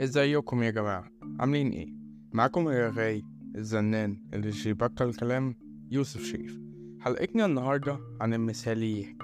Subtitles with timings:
[0.00, 1.04] ازيكم يا جماعة
[1.40, 1.88] عاملين إيه؟
[2.32, 3.24] معاكم الرغاي
[3.56, 5.54] الزنان اللي مش بيبطل كلام
[5.90, 6.60] يوسف شريف
[7.00, 9.16] حلقتنا النهاردة عن المثاليات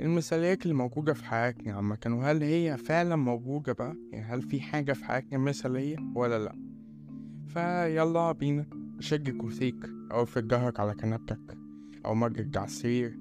[0.00, 4.92] المثاليات اللي موجودة في حياتنا عامة وهل هي فعلا موجودة بقى؟ يعني هل في حاجة
[4.92, 6.56] في حياتنا مثالية ولا لأ؟
[7.46, 8.66] فيلا بينا
[9.00, 11.58] شد كرسيك أو ظهرك على كنبتك
[12.06, 13.18] أو مفرود على السرير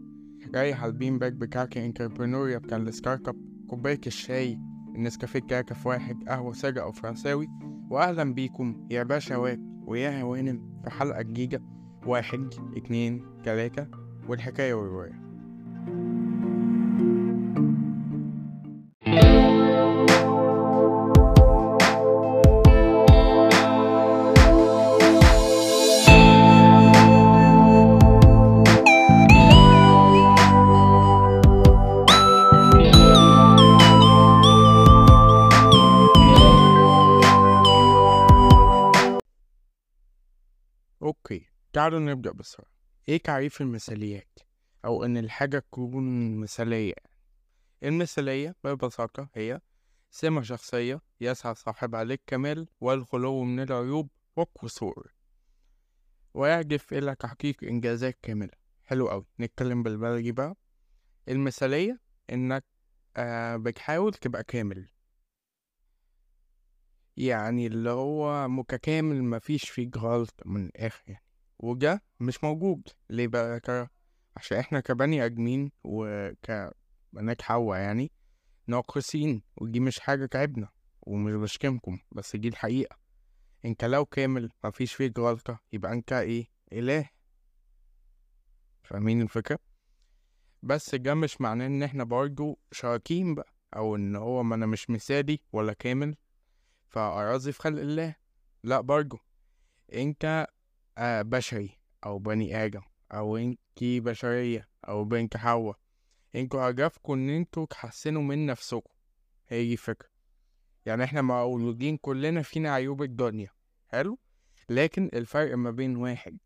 [0.55, 3.35] ريح على ال bean bag بتاعك ال entrepreneur يا بتاع ال startup
[3.67, 4.59] كوباية الشاي
[4.95, 7.47] النسكافيه كاكف واحد قهوة سادة أو فرنساوي.
[7.89, 11.63] وأهلا بيكم يا باشوات ويا هوانم في حلقة جديدة.
[12.05, 13.87] واحد اتنين تلاتة
[14.27, 15.24] والحكاية والرواية.
[41.85, 42.67] تعالوا نبدأ بسرعة.
[43.09, 44.39] إيه تعريف المثاليات؟
[44.85, 46.93] أو إن الحاجة تكون مثالية.
[47.83, 49.61] المثالية ببساطة هي
[50.09, 55.13] سمة شخصية يسعى صاحبها للكمال والخلو من العيوب والقصور
[56.33, 58.53] ويهدف إلى تحقيق إنجازات كاملة.
[58.83, 59.25] حلو أوي.
[59.39, 60.55] نتكلم بالبلدي بقى.
[61.29, 62.65] المثالية إنك
[63.17, 64.89] آه بتحاول تبقى كامل.
[67.17, 71.24] يعني اللي هو متكامل مفيش فيه غلط من الآخر
[71.59, 72.87] وده مش موجود.
[73.09, 73.87] ليه بقى ترى؟
[74.37, 78.11] عشان إحنا كبني آدمين وكبنات حوا يعني
[78.67, 80.69] ناقصين ودي مش حاجة تعبنا
[81.01, 82.97] ومش بشتمكم بس دي الحقيقة.
[83.65, 87.09] انت لو كامل مفيش فيك غلطة يبقى انت إيه؟ إله.
[88.83, 89.59] فاهمين الفكرة؟
[90.63, 94.89] بس ده مش معناه ان إحنا برضو شراكين بقى أو ان هو ما أنا مش
[94.89, 96.15] مثالي ولا كامل
[96.87, 98.15] فأراضي في خلق الله.
[98.63, 99.17] لا برضو.
[99.93, 100.47] انت
[100.97, 105.73] آه بشري أو بني آدم أو انتي بشرية أو بنت حوا
[106.35, 108.89] أنتوا هدفكم إن أنتوا تحسنوا من نفسكم.
[109.47, 110.09] هي دي الفكرة.
[110.85, 113.49] يعني إحنا مولودين كلنا فينا عيوب الدنيا.
[113.87, 114.19] حلو؟
[114.69, 116.37] لكن الفرق ما بين واحد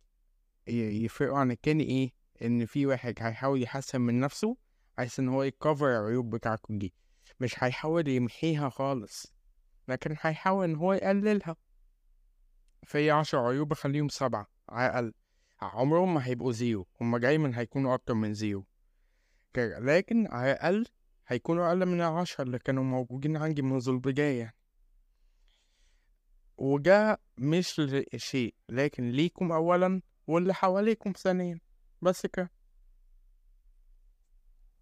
[0.67, 2.11] يفرقوا عن التاني إيه؟
[2.41, 4.57] إن في واحد هيحاول يحسن من نفسه
[4.97, 6.93] عايز إن هو يكفر العيوب بتاعته دي.
[7.39, 9.33] مش هيحاول يمحيها خالص
[9.87, 11.55] لكن هيحاول إن هو يقللها.
[12.83, 15.13] في عشر عيوب اخليهم سبعة على الأقل
[15.61, 18.65] عمرهم ما هيبقوا زيرو هما دايما هيكونوا أكتر من زيرو.
[19.57, 20.85] لكن على الأقل
[21.27, 24.53] هيكونوا أقل من العشرة اللي كانوا موجودين عندي منذ البداية
[26.57, 27.81] وده مش
[28.15, 31.59] شيء لكن ليكم أولا واللي حواليكم ثانيا.
[32.01, 32.51] بس كده.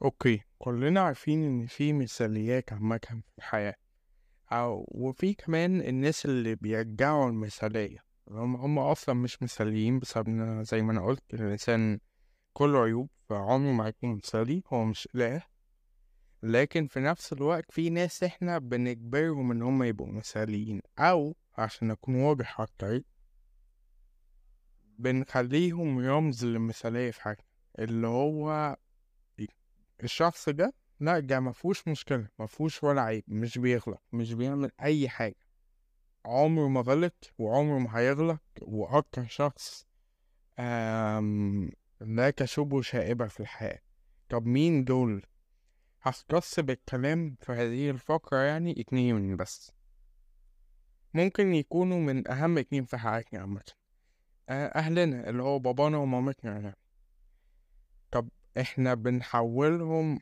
[0.01, 2.99] أوكي كلنا عارفين إن في مثاليات عامة
[3.31, 3.75] في الحياة.
[4.51, 7.97] أو وفي كمان الناس اللي بيرجعوا المثالية
[8.29, 11.99] هم, هم أصلا مش مثاليين بسبب إن زي ما أنا قلت الإنسان
[12.53, 15.43] كله عيوب فعمره ما هيكون مثالي هو مش إله.
[16.43, 22.15] لكن في نفس الوقت في ناس إحنا بنجبرهم إن هم يبقوا مثاليين أو عشان أكون
[22.15, 23.01] واضح أكتر
[24.99, 27.45] بنخليهم رمز للمثالية في حاجة
[27.79, 28.75] اللي هو
[30.03, 35.47] الشخص ده لأ ده مفهوش مشكلة مفهوش ولا عيب مش بيغلط مش بيعمل أي حاجة.
[36.25, 39.87] عمره ما غلط وعمره ما هيغلط وأكتر شخص
[40.59, 41.71] آم
[42.01, 43.79] لا تشوبه شائبة في الحياة.
[44.29, 45.25] طب مين دول؟
[46.01, 49.71] هختص بالكلام في هذه الفقرة يعني اتنين بس.
[51.13, 53.63] ممكن يكونوا من أهم اتنين في حياتنا عامة.
[54.49, 56.75] آه، أهلنا اللي هو بابانا ومامتنا يعني.
[58.11, 58.29] طب
[58.59, 60.19] إحنا بنحولهم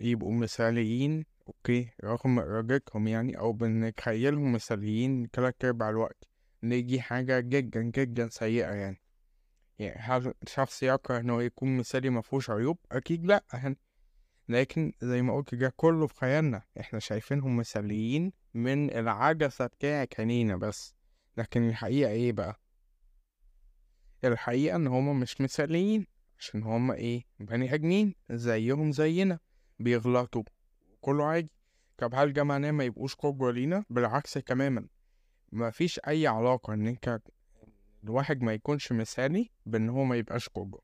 [0.00, 6.24] يبقوا مثاليين أوكي رغم إرادتهم يعني أو بنتخيلهم مثاليين تلات أرباع الوقت
[6.62, 9.00] دي حاجة جدا جدا سيئة يعني.
[9.78, 13.78] يعني هل شخص يكره انه يكون مثالي مفهوش عيوب؟ أكيد لأ يعني.
[14.48, 16.62] لكن زي ما قلت ده كله في خيالنا.
[16.80, 20.94] إحنا شايفينهم مثاليين من العجسة بتاعت عينينا بس.
[21.36, 22.60] لكن الحقيقة إيه بقى؟
[24.24, 26.06] الحقيقة إن هما مش مثاليين
[26.38, 29.38] عشان هما إيه؟ بني آدمين زيهم زينا.
[29.78, 30.42] بيغلطوا.
[31.00, 31.52] كله عادي.
[31.98, 34.86] طب هل ده معناه ما يبقوش قدوة لينا؟ بالعكس تماما.
[35.52, 37.20] مفيش أي علاقة إن أنت
[38.04, 40.82] الواحد ما يكونش مثالي بإن هو ما يبقاش قدوة.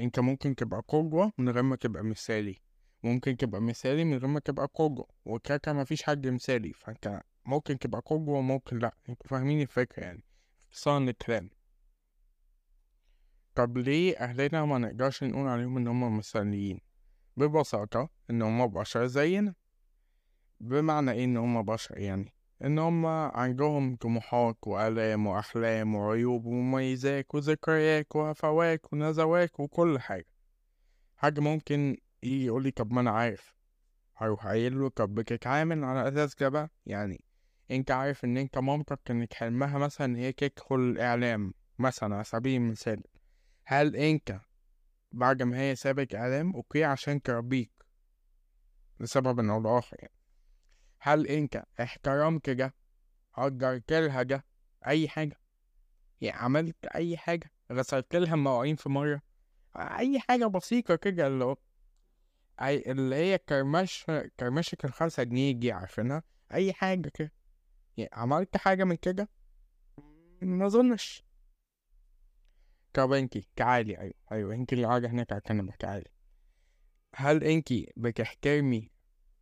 [0.00, 2.56] أنت ممكن تبقى قدوة من غير ما تبقى مثالي.
[3.02, 5.06] ممكن تبقى مثالي من غير ما تبقى قدوة.
[5.24, 8.94] وكده مفيش حد مثالي فأنت ممكن تبقى قدوة وممكن لأ.
[9.08, 10.22] أنتوا فاهمين الفكرة يعني.
[10.70, 11.50] اختصار الكلام
[13.54, 16.80] طب ليه أهلنا ما نقدرش نقول عليهم إن هما مثاليين؟
[17.38, 19.54] ببساطة إن هما بشر زينا.
[20.60, 22.32] بمعنى إيه إن هما بشر؟ يعني
[22.64, 30.26] إن هما عندهم طموحات وآلام وأحلام وعيوب ومميزات وذكريات وهفوات ونزوات وكل حاجة.
[31.16, 33.54] حاجة ممكن يجي يقولي طب ما أنا عارف.
[34.16, 37.24] هروح قايل له طب بتتعامل على أساس كده بقى؟ يعني
[37.70, 42.60] أنت عارف إن أنت مامتك كانت حلمها مثلا إن هي تدخل الإعلام مثلا على سبيل
[42.60, 43.02] المثال.
[43.64, 44.40] هل أنت
[45.12, 47.70] بعد ما هي سابت أوكي عشان تربيك
[49.00, 50.14] لسبب أو لآخر يعني.
[51.00, 52.74] هل أنت احترمت ده؟
[53.34, 54.44] قدرت لها ده؟
[54.86, 55.40] أي حاجة.
[56.20, 59.22] يعني عملت أي حاجة؟ غسلت لها المواعين في مرة؟
[59.76, 61.56] أي حاجة بسيطة كده اللي هو
[62.60, 64.06] أي اللي هي كرمش
[64.40, 66.22] كرمشة الخمسة جنيه دي عارفينها؟
[66.54, 67.32] أي حاجة كده.
[67.96, 69.28] يعني عملت حاجة من كده؟
[70.42, 71.24] ما أظنش.
[72.92, 76.10] طب انتي تعالي أيوة أيوة انتي اللي قاعدة هناك على الكنبة تعالي
[77.14, 78.90] هل انتي بتحترمي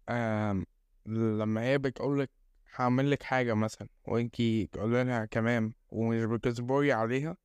[0.08, 0.66] آم
[1.06, 2.30] لما هي بتقولك
[2.74, 7.36] هعملك حاجة مثلا وانتي تقولي لها تمام ومش بتصبري عليها؟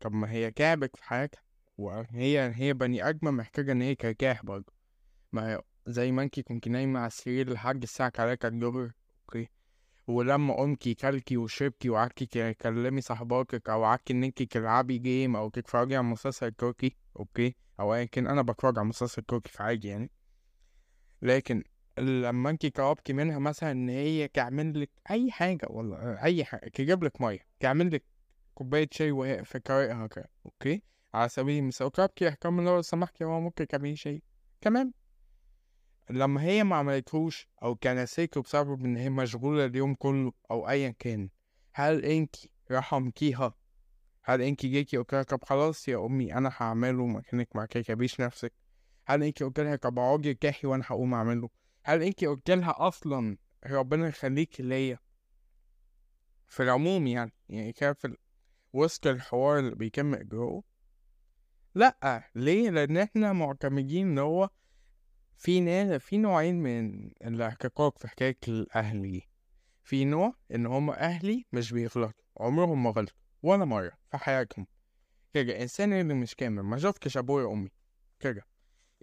[0.00, 1.42] طب ما هي تعبت في حياتها
[1.78, 4.72] وهي هي بني آدمة محتاجة إن هي ترتاح برضه.
[5.32, 8.92] ما هي زي ما انتي كنتي نايمة على السرير لحد الساعة تلاتة الظهر
[9.24, 9.48] okay؟
[10.10, 15.96] ولما قمتي كلتي وشربتي وقعدتي تكلمي صاحباتك أو قعدتي إن انتي تلعبي game أو تتفرجي
[15.96, 20.10] على مسلسل تركي okay؟ أو ايا كان أنا بتفرج على مسلسل تركي في عادي يعني.
[21.22, 21.64] لكن
[21.98, 27.04] لما انتي طلبتي منها مثلا إن هي تعمل لك أي حاجة والله أي حاجة تجيب
[27.04, 28.04] لك مية تعمل لك
[28.54, 30.82] كوباية شاي وهي في طريقها كده okay؟
[31.14, 34.22] على سبيل المثال طلبتي احترام لو سمحتي هو ممكن تعملي شاي.
[34.60, 34.92] تمام؟
[36.10, 41.28] لما هي ما عملتهوش أو نسيته بسبب ان هي مشغولة اليوم كله أو ايا كان
[41.74, 43.54] هل انتي رحمتيها؟
[44.22, 48.52] هل انتي جيتي قلت لها طب خلاص يا أمي أنا هعمله مكانك ما تتعبيش نفسك.
[49.06, 51.48] هل انتي قلت لها طب أقعدي ارتاحي وأنا هقوم أعمله؟
[51.84, 53.36] هل انتي قلت لها أصلا
[53.66, 54.98] ربنا يخليكي ليا؟
[56.48, 58.16] في العموم يعني يعني كان في
[58.72, 60.62] وسط الحوار اللي بيتم اجراؤه
[61.74, 64.50] لأ ليه؟ لأن إحنا معتمدين إن هو
[65.40, 69.28] في ناس في نوعين من الاحتقاق في حكاية الأهل دي
[69.82, 74.66] في نوع إن هما أهلي مش بيغلطوا عمرهم ما غلطوا ولا مرة في حياتهم.
[75.34, 77.70] كده الإنسان اللي مش كامل ما شفتش أبويا وأمي.
[78.20, 78.46] كده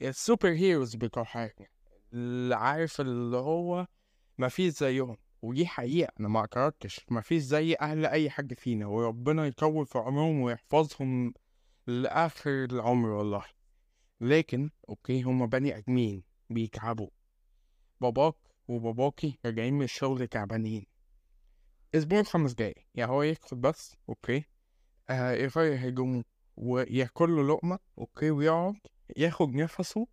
[0.01, 1.67] ال superheroes بتوع حياتنا
[2.13, 3.87] اللي عارف اللي هو
[4.37, 9.85] مفيش زيهم ودي حقيقة أنا ما اعترضتش مفيش زي أهل أي حد فينا وربنا يطول
[9.85, 11.33] في عمرهم ويحفظهم
[11.87, 13.45] لآخر العمر والله.
[14.21, 16.26] لكن okay هما بني آدمين.
[16.49, 17.09] بيتعبوا.
[18.01, 18.35] باباك
[18.67, 20.85] وباباكي راجعين من الشغل تعبانين.
[21.95, 22.75] أسبوع خمس دقايق.
[22.95, 24.43] يعني هو يدخل بس okay.
[25.09, 26.23] آه يغير هدومه
[26.57, 28.75] وياكل له لقمة okay ويقعد
[29.17, 30.07] ياخد نفسه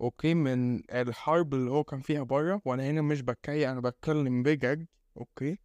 [0.00, 2.62] okay من الحرب اللي هو كان فيها بره.
[2.64, 4.86] وأنا هنا مش بتريق أنا بتكلم بجد
[5.16, 5.58] okay.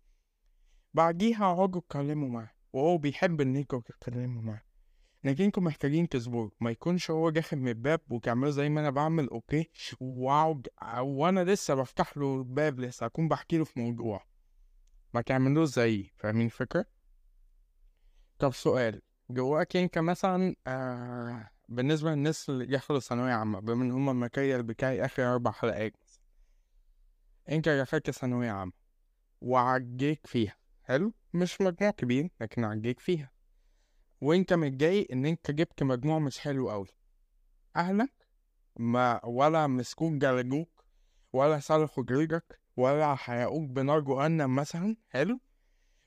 [0.94, 4.62] بعديها اقعدوا اتكلموا معاه وهو بيحب إن تتكلموا معاه.
[5.24, 9.30] لكن أنتوا محتاجين تصبروا ما يكونش هو داخل من الباب وتعملوا زي ما أنا بعمل
[9.30, 9.70] okay؟
[10.00, 10.68] واقعد
[11.00, 14.26] وأنا لسه بفتح له الباب لسه اكون بحكي له في موضوع.
[15.14, 16.86] ما تعملوش زيي فاهمين الفكرة؟
[18.40, 24.12] طب سؤال دلوقتي أنت مثلا آه بالنسبة للناس اللي دخلوا ثانوية عامة بما إن هما
[24.12, 25.94] الماتيريال بتاعي آخر أربع حلقات
[27.50, 28.72] أنت دخلت ثانوية عامة
[29.42, 33.33] وعجيك فيها حلو؟ مش مجموع كبير لكن عجيك فيها.
[34.24, 36.88] وانت متضايق ان انت جبت مجموع مش حلو قوي
[37.76, 38.28] أهلك
[38.76, 40.86] ما ولا مسكوك جلجوك
[41.34, 45.40] ولا سلخوا جلدك ولا حرقوك بنار جهنم مثلا حلو؟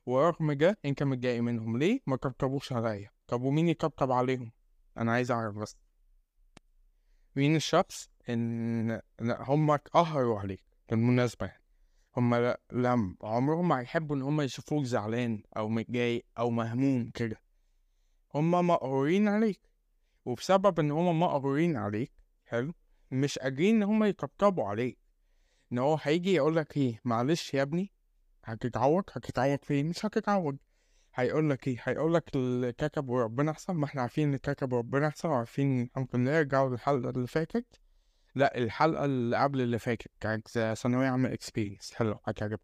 [0.07, 1.79] ورغم ده انت متضايق منهم.
[1.79, 3.11] ليه؟ ما طبطبوش عليا.
[3.27, 4.53] طب ومين يطبطب عليهم؟
[4.99, 5.77] أنا عايز أعرف بس.
[7.37, 11.63] مين الشخص إن هم قهروا عليك بالمناسبة يعني؟
[12.17, 17.46] هم لم عمرهم ما هيحبوا إن هم يشوفوك زعلان أو متضايق أو مهموم كده.
[18.37, 19.61] هم مقهورين عليك.
[20.25, 22.13] وبسبب إن هم مقهورين عليك
[22.45, 22.73] حلو
[23.11, 24.99] مش قادرين إن هم يطبطبوا عليك.
[25.73, 27.93] إن هو هيجي يقولك إيه معلش يا ابني
[28.45, 30.57] هتتعوض هتتعوض فين؟ مش هتتعوض
[31.15, 34.39] هيقولك إيه هيقولك الكتب وربنا أحسن ما إحنا عارفين إن
[34.73, 37.81] وربنا أحسن وعارفين الحمد لله رجعوا للحلقة اللي فاتت.
[38.35, 42.63] لأ الحلقة اللي قبل اللي فاتت كانت ثانوية عامة اكسبيرينس حلو هتعجبكم.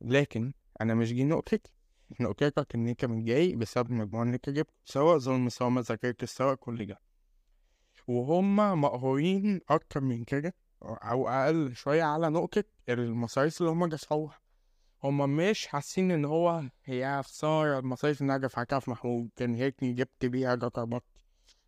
[0.00, 1.72] لكن أنا مش دي نقطتي.
[2.20, 5.82] نقطتك إن أنت متضايق بسبب المجموع اللي أنت جبته سواء ظلم سواء ما
[6.24, 7.00] سواء كل ده.
[8.08, 14.40] وهم مقهورين أكتر من كده أو أقل شوية على نقطة المصاريف اللي هم دفعوها.
[15.04, 19.92] هما مش حاسين إن هو هي خسارة المصاريف اللي أنا دفعتها في محمود كان هيكني
[19.92, 21.04] جبت بيها جكربط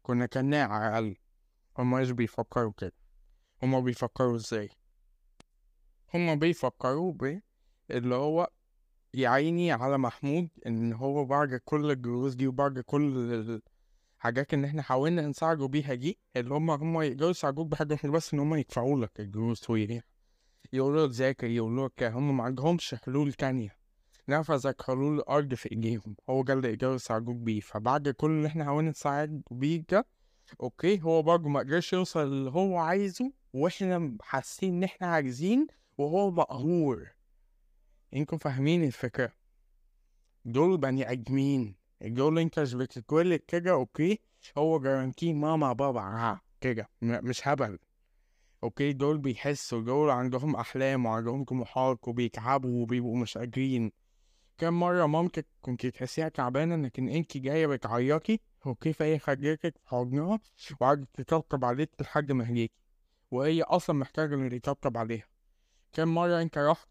[0.02, 1.16] كنا كنا على الاقل
[1.78, 2.92] هما مش بيفكروا كده.
[3.62, 4.70] هما بيفكروا إزاي؟
[6.14, 7.40] هما بيفكروا ب
[7.90, 8.50] اللي هو
[9.14, 13.61] يعيني على محمود إن هو بعد كل الجروز دي وبعد كل
[14.19, 18.35] الحاجات ان إحنا حاولنا نساعده بيها دي اللي هما هما يقدروا يساعدوك بحاجة واحدة بس
[18.35, 20.02] إن هما يدفعوا لك الجروز ويريح.
[20.73, 23.76] يقولوا لك ذاكر يقولوا لك هما ما عندهمش حلول تانية.
[24.28, 27.61] نفذك حلول الأرض في إيديهم هو ده اللي يقدروا يساعدوك بيه.
[27.61, 30.07] فبعد كل اللي إحنا حاولنا نساعد بيه ده
[30.61, 35.66] أوكي هو برضه ما قدرش يوصل اللي هو عايزه وإحنا حاسين إن إحنا عايزين
[35.99, 37.09] وهو مقهور.
[38.14, 39.33] انكم فاهمين الفكرة.
[40.45, 41.75] دول بني ادمين.
[42.00, 44.18] دول انت مش بتتولد كده okay
[44.59, 47.78] هو guarantee ماما بابا ها كده مش هبل.
[48.64, 53.92] okay دول بيحسوا دول عندهم احلام وعندهم طموحات وبيتعبوا وبيبقوا مش قادرين
[54.59, 60.40] كم مرة مامتك كنت تحسيها تعبانة لكن انت جاية بتعيطي okay فهي خدتك في حضنها
[60.81, 62.75] وقعدت تطبطب عليك لحد ما هديتي.
[63.31, 65.26] وهي أصلا محتاجة اللي يطبطب عليها.
[65.92, 66.88] كم مرة انت رحت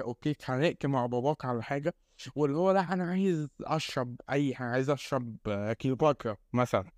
[0.00, 1.94] okay اتخانقت مع باباك على حاجة
[2.36, 5.36] واللي هو لأ أنا عايز أشرب أي حاجة عايز أشرب
[5.78, 6.90] كيلوباترا مثلا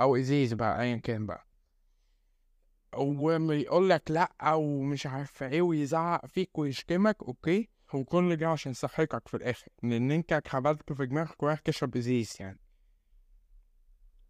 [0.00, 1.46] أو إزيز بقى ايا كان بقى.
[2.96, 9.36] ويقول لك لأ ومش عارفه إيه ويزعق فيك ويشتمك okay؟ وكل ده عشان صحتك في
[9.36, 12.58] الآخر لأن أنت اتخبلت في دماغك ورايح تشرب إزيز يعني.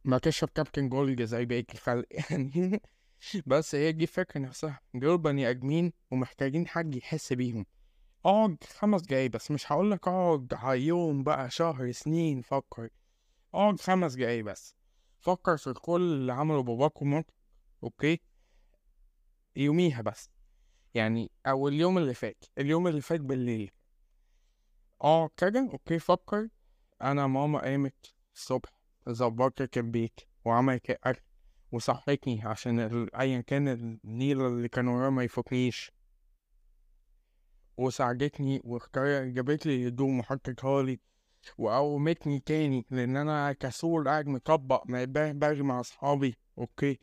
[0.05, 2.07] ما تشرب كابتن جولد زي بقية الخلق.
[2.11, 2.51] يعني
[3.47, 7.67] بس هي دي الفكرة نفسها دول بني آدمين ومحتاجين حد يحس بيهم.
[8.25, 12.89] اقعد خمس دقايق بس مش هقولك أقعد يوم بقى شهر سنين فكر.
[13.55, 14.75] اقعد خمس دقايق بس.
[15.21, 17.35] فكر في كل اللي عمله باباك ومامتك
[17.83, 18.21] okay؟
[19.57, 20.31] يوميها بس.
[20.95, 23.71] يعني أو اليوم اللي فات اليوم اللي فات بالليل.
[25.03, 26.49] آه كده؟ okay فكر.
[27.03, 31.21] أنا ماما قامت الصبح ظبطت البيت وعملت الاكل
[31.75, 35.93] وصحتني عشان ايا كان النيل اللي كان ورايا ما يفوتنيش.
[37.77, 41.01] وساعدتني واختار جابت لي هدوم وحطتها لي
[41.59, 46.99] وقومتني تاني لأن أنا كسول قاعد مطبق ما بجري مع أصحابي أوكي؟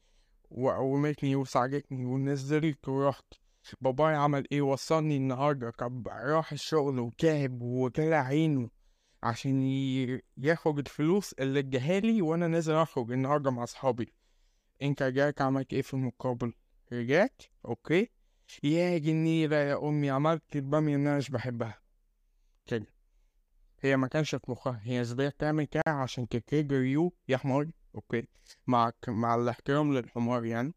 [0.52, 3.34] وقومتني وساعدتني ونزلت ورحت.
[3.82, 5.70] بابايا عمل إيه؟ وصلني النهارده.
[5.70, 8.70] طب راح الشغل وتعب وطلع عينه
[9.24, 9.62] عشان
[10.38, 14.14] ياخد الفلوس اللي اداهالي وأنا نازل أخرج النهارده مع أصحابي.
[14.82, 16.54] انت رجعت عملت إيه في المقابل؟
[16.94, 18.10] رجعت؟ أوكي.
[18.64, 21.82] يا جنيرة يا أمي عملت البامية اللي أنا مش بحبها.
[22.66, 22.86] كده.
[23.80, 24.80] هي ما كانش في مخها.
[24.84, 27.68] هي إزاي تعمل كده؟ عشان تكيج يو يا حمار.
[27.96, 28.28] أوكي.
[28.68, 30.74] مع مع الاحترام للحمار يعني.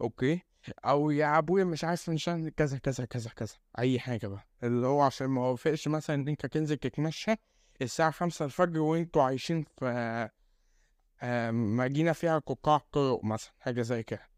[0.00, 0.40] أوكي.
[0.84, 3.54] أو يا أبويا مش عارف عشان كذا كذا كذا كذا.
[3.78, 4.46] أي حاجة بقى.
[4.62, 7.34] اللي هو عشان ما وافقش مثلا إن أنت تنزل تتمشى
[7.82, 10.30] الساعة خمسة الفجر وأنتوا عايشين في
[11.22, 14.28] آه، مدينه فيها قطاع طرق مثلا حاجة زي كده.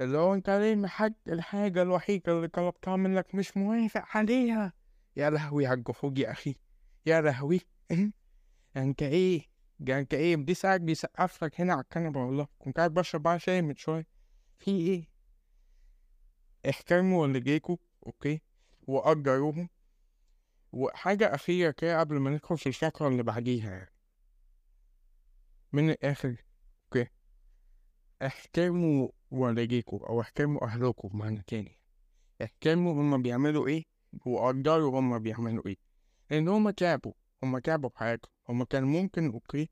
[0.00, 4.72] اللي هو أنت ليه محج الحاجة الوحيدة اللي طلبتها منك مش موافق عليها؟
[5.16, 6.56] يا لهوي على الجحود يا أخي.
[7.06, 7.60] يا لهوي.
[8.76, 9.42] أنت إيه؟
[9.88, 12.46] أنت إيه؟ دي ساعة بيسقف لك هنا على الكنبة والله.
[12.58, 14.06] كنت قاعد بشرب بقى شاي من شوية.
[14.58, 15.08] في إيه؟
[16.70, 17.76] احترموا والديكوا
[18.06, 18.40] okay؟
[18.86, 19.68] وقدروهم
[20.72, 23.95] وحاجة أخيرة كده قبل ما ندخل في الفقرة اللي بعديها يعني.
[25.72, 26.36] من الآخر
[26.84, 27.10] okay.
[28.22, 31.78] احترموا والديكوا أو احترموا أهلكوا بمعنى تاني.
[32.42, 33.82] احترموا هما بيعملوا إيه؟
[34.26, 35.76] وقدروا هما بيعملوا إيه.
[36.30, 38.30] لأن هما تعبوا هما تعبوا في حياتهم.
[38.48, 39.70] هما كان ممكن okay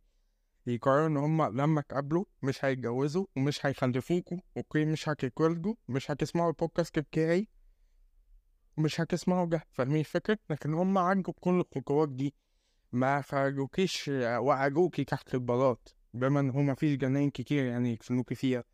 [0.67, 6.99] يقرروا إن هما لما اتقابلوا مش هيتجوزوا ومش هيخلفوكوا okay مش هتتولدوا مش هتسمعوا البودكاست
[6.99, 7.49] بتاعي
[8.79, 9.63] مش هتسمعوا ده.
[9.71, 12.35] فاهمين الفكرة؟ لكن هما عدوا كل الخطوات دي.
[12.95, 14.09] ما خرجوكيش
[14.39, 18.65] وقعوكي تحت البلاط بما إن هما مفيش جناين كتير يعني يدفنوكي فيها.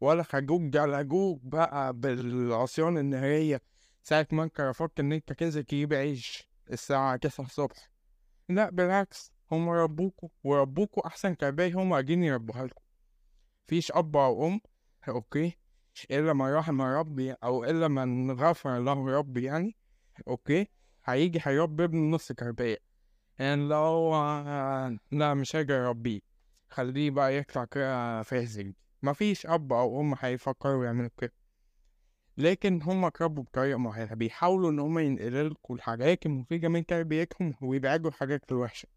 [0.00, 3.62] ولا خرجوك جلجوك بقى بالعصيان النهارية
[4.02, 7.90] ساعة ما أنت رفضت إن أنت تنزل تجيب عيش الساعة تسعة الصبح.
[8.48, 12.82] لأ بالعكس هم ربوكوا وربوكوا أحسن تربية هم قاعدين يربوها لكم.
[13.66, 14.60] مفيش أب أو أم
[15.08, 15.58] okay
[16.10, 19.76] إلا ما رحم ربي أو إلا من غفر له ربي يعني
[20.28, 20.68] okay
[21.04, 22.91] هيجي هيربي ابن نص تربية
[23.38, 24.14] يعني لو
[25.10, 26.20] لا مش هاجي أربيه.
[26.70, 28.74] خليه بقى يطلع كده فاسد.
[29.02, 31.32] مفيش أب أو أم هيفكروا يعملوا كده.
[32.36, 38.52] لكن هم اتربوا بطريقة معينة بيحاولوا إن هم ينقلوا الحاجات المفيدة من تربيتهم ويبعدوا الحاجات
[38.52, 38.88] الوحشة.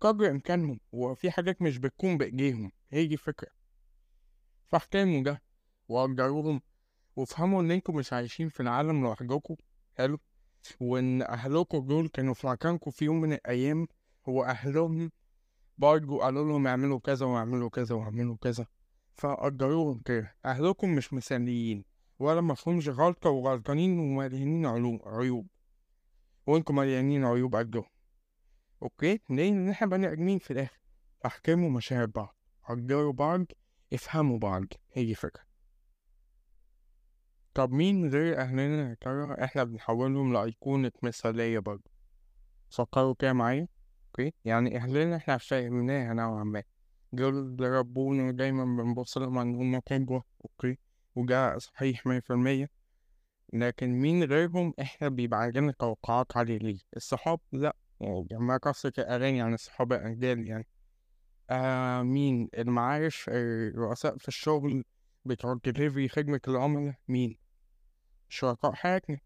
[0.00, 0.80] قدر إمكانهم.
[0.92, 2.72] وفي حاجات مش بتكون بإيديهم.
[2.90, 3.48] هي دي الفكرة
[4.68, 5.42] فاحترموا ده.
[5.88, 6.62] وقدروهم.
[7.16, 9.56] وافهموا إن أنتوا مش عايشين في العالم لوحدكم.
[9.98, 10.18] حلو.
[10.80, 13.86] وإن أهلكم دول كانوا في مكانكم في يوم من الأيام
[14.26, 15.10] وأهلهم
[15.78, 18.66] برضه قالوا لهم اعملوا كذا واعملوا كذا واعملوا كذا
[19.14, 20.36] فقدروهم كده.
[20.44, 21.84] أهلكم مش مثاليين
[22.18, 25.46] ولا مفهومش غلطة وغلطانين ومليانين علوم عيوب.
[26.46, 27.84] وأنتم مليانين عيوب قدهم.
[28.82, 30.80] أوكي؟ ليه؟ لأن إحنا بني آدمين في الآخر.
[31.26, 32.36] احترموا مشاعر بعض.
[32.68, 33.44] قدروا بعض.
[33.92, 34.64] افهموا بعض.
[34.92, 35.49] هي فكرة
[37.54, 41.90] طب مين غير أهلنا يا ترى؟ إحنا بنحولهم لأيقونة مثالية برضه.
[42.70, 43.68] فكروا كده معايا
[44.06, 46.62] okay؟ يعني أهلنا إحنا فاهمناها نوعا ما.
[47.12, 50.78] دول اللي ربونا ودايما بنبص لهم ان هم قدوة okay؟
[51.14, 52.68] وده صحيح مية في المية.
[53.52, 57.40] لكن مين غيرهم؟ إحنا بيبقى عندنا توقعات عالية ليه الصحاب
[58.00, 60.66] يعني جماعة قصة الأغاني عن الصحاب الأجيال يعني.
[61.50, 64.84] آه مين؟ المعارف الرؤساء في الشغل
[65.24, 67.36] بتوع الدليفري خدمة العملاء؟ مين؟
[68.28, 69.18] شركاء حياتنا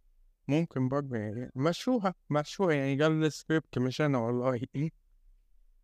[0.49, 4.61] ممكن برضه يعني مشوها مشوها يعني ده السكريبت مش أنا والله.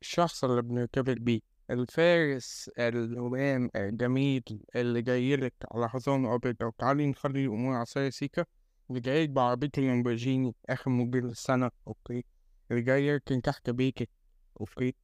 [0.02, 1.40] الشخص اللي بنرتبط بيه
[1.71, 4.43] الفارس الهمام الجميل
[4.76, 6.62] اللي جايلك على حصان أبيض.
[6.62, 8.45] أو تعالي نخلي الأمور عصرية سيكا.
[8.90, 11.71] اللي جايلك بعربية اللامبورجيني آخر موديل السنة.
[11.87, 12.25] okay.
[12.71, 14.09] اللي جاي يركن تحت بيتك.
[14.61, 14.94] okay.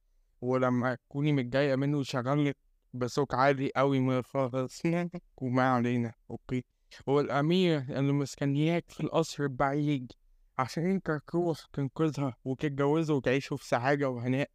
[0.41, 2.57] ولما تكوني متضايقة منه يشغلك
[2.97, 4.81] بصوت عالي أوي من الخالص
[5.41, 6.13] وما علينا.
[6.31, 6.63] okay.
[7.07, 10.11] والأمير اللي مستنياك في القصر البعيد
[10.57, 14.49] عشان أنت تروح تنقذها وتتجوزوا وتعيشوا في سعادة وهناء.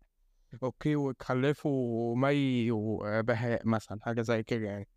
[0.63, 0.97] okay.
[0.97, 4.89] وتخلفوا مي وبهاء مثلا حاجة زي كده يعني.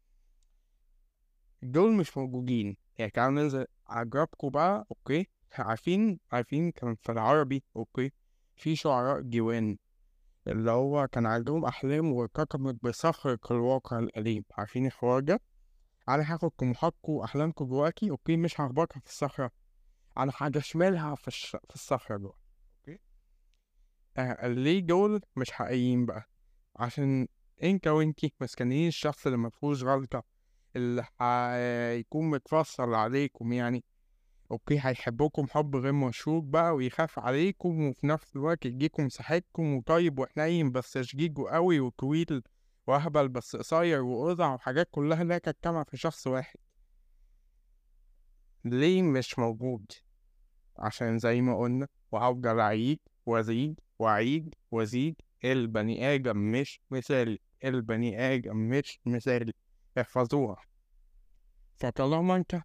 [1.62, 2.78] دول مش موجودين.
[2.98, 4.88] يعني تعالوا ننزل أجربكوا بقى.
[4.92, 5.28] okay.
[5.58, 7.64] عارفين عارفين كان في العربي.
[7.76, 8.12] okay.
[8.56, 9.78] في شعراء ديوان
[10.48, 14.44] اللي هو كان عندهم أحلام وارتطمت بصخرة الواقع الأليم.
[14.58, 15.42] عارفين الحوار ده؟
[16.10, 19.52] أنا هاخد طموحاتكم وأحلامكم جواكي okay؟ مش هخبطها في الصخرة.
[20.18, 21.46] أنا هدشملها في, الش...
[21.70, 22.32] في الصخرة جوا
[22.78, 23.00] okay؟
[24.18, 26.30] آه ليه دول مش حقيقيين بقى.
[26.76, 27.28] عشان
[27.64, 30.24] إنت وإنتي مسكنين الشخص اللي مفهوش غلطة
[30.76, 33.84] اللي هيكون متفصل عليكم يعني.
[34.52, 40.72] أوكي هيحبكم حب غير مشروط بقى ويخاف عليكم وفي نفس الوقت يديكم مساحتكم وطيب وحنين
[40.72, 42.44] بس شجيجه قوي وطويل
[42.88, 46.60] وأهبل بس قصير وأوضع وحاجات كلها لا تجتمع في شخص واحد.
[48.66, 49.92] ليه مش موجود؟
[50.78, 55.16] عشان زي ما قلنا وهفضل أعيد وأزيد وأعيد وأزيد.
[55.46, 59.54] البني آدم مش مثالي البني آدم مش مثالي.
[60.00, 60.62] احفظوها.
[61.78, 62.62] فطالما أنت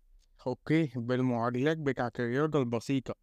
[0.47, 3.15] okay بالمعادلات بتاعت الرياضة البسيطة.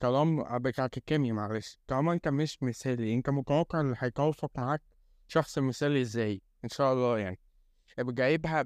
[0.00, 1.78] طالما بتاعت الكيمياء معلش.
[1.86, 4.82] طالما أنت مش مثالي أنت متوقع اللي هيتوافق معاك
[5.28, 7.38] شخص مثالي إزاي؟ إن شاء الله يعني.
[7.98, 8.64] جايبها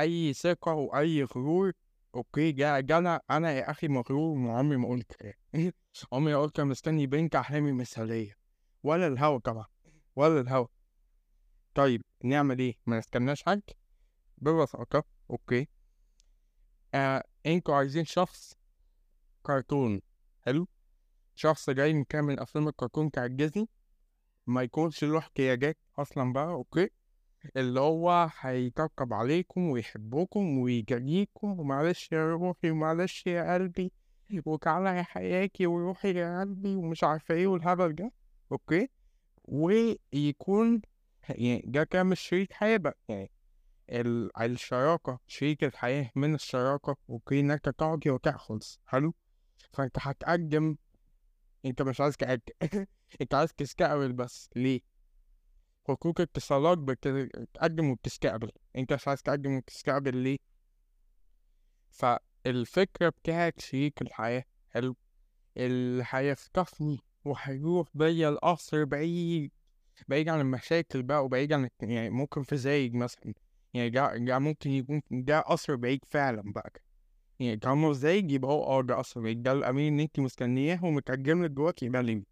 [0.00, 1.72] أي ثقة وأي غرور.
[2.14, 3.20] okay جا جانا.
[3.30, 5.34] أنا يا أخي مغرور وعمري ما قلت كده.
[6.12, 8.36] عمري ما قلت مستني بنت أحلامي مثالية.
[8.82, 9.66] ولا الهوا طبعا.
[10.16, 10.66] ولا الهوا.
[11.74, 13.62] طيب نعمل إيه؟ ما نستناش حاجة
[14.38, 15.68] ببساطة okay.
[16.94, 18.54] آه أنتوا عايزين شخص
[19.42, 20.00] كرتون.
[20.40, 20.68] حلو؟
[21.34, 23.68] شخص جاي من كامل أفلام الكرتون بتاع ديزني.
[24.46, 26.90] ما يكونش له احتياجات أصلا بقى okay؟
[27.56, 33.92] اللي هو هيطبطب عليكم ويحبكم ويجريكم ومعلش يا روحي ومعلش يا قلبي
[34.46, 38.12] وتعالى يا حياتي وروحي يا قلبي ومش عارفة إيه والهبل ده
[38.52, 38.88] okay؟
[39.44, 40.82] ويكون
[41.28, 43.30] يعني ده كان مش شريك حياة بقى يعني
[43.90, 48.60] الشراكة شريك الحياة من الشراكة okay إنك تعطي وتأخذ.
[48.86, 49.14] حلو؟
[49.72, 50.76] فأنت هتقدم.
[51.64, 52.42] أنت مش عايز تقدم
[53.20, 54.50] أنت عايز تستقبل بس.
[54.56, 54.80] ليه؟
[55.88, 58.50] حقوق اتصالات بتقدم وبتستقبل.
[58.76, 60.38] أنت مش عايز تقدم وتستقبل ليه؟
[61.90, 64.44] فالفكرة بتاعت شريك الحياة.
[64.68, 64.96] حلو؟
[65.56, 69.52] اللي هيخطفني وهيروح بيا القصر بعيد
[70.08, 73.34] بعيد عن المشاكل بقى وبعيد عن يعني ممكن في زايد مثلا.
[73.74, 76.72] يعني ده, ده ممكن يكون ده قصر بعيد فعلا بقى.
[77.40, 79.42] يعني طالما زايد يبقى هو آه ده قصر بعيد.
[79.42, 82.22] ده الأمين اللي انت مستنياه ومترجم لك جواك يبقى ليه؟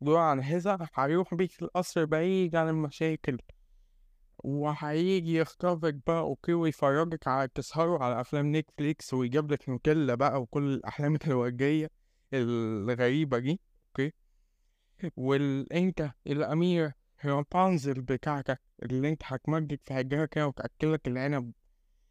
[0.00, 3.38] دور عن هزة هيروح بيك القصر بعيد عن المشاكل.
[4.38, 10.62] وهيجي يخطفك بقى okay ويفرجك على تسهروا على أفلام Netflix ويجيب لك نوتيلا بقى وكل
[10.62, 11.90] الأحلام الوردية
[12.34, 14.12] الغريبة دي okay.
[15.16, 16.92] والانت الأمير
[17.26, 21.52] رابنزل بتاعتك اللي انت هتمجد في حجرها كده وتأكلك العنب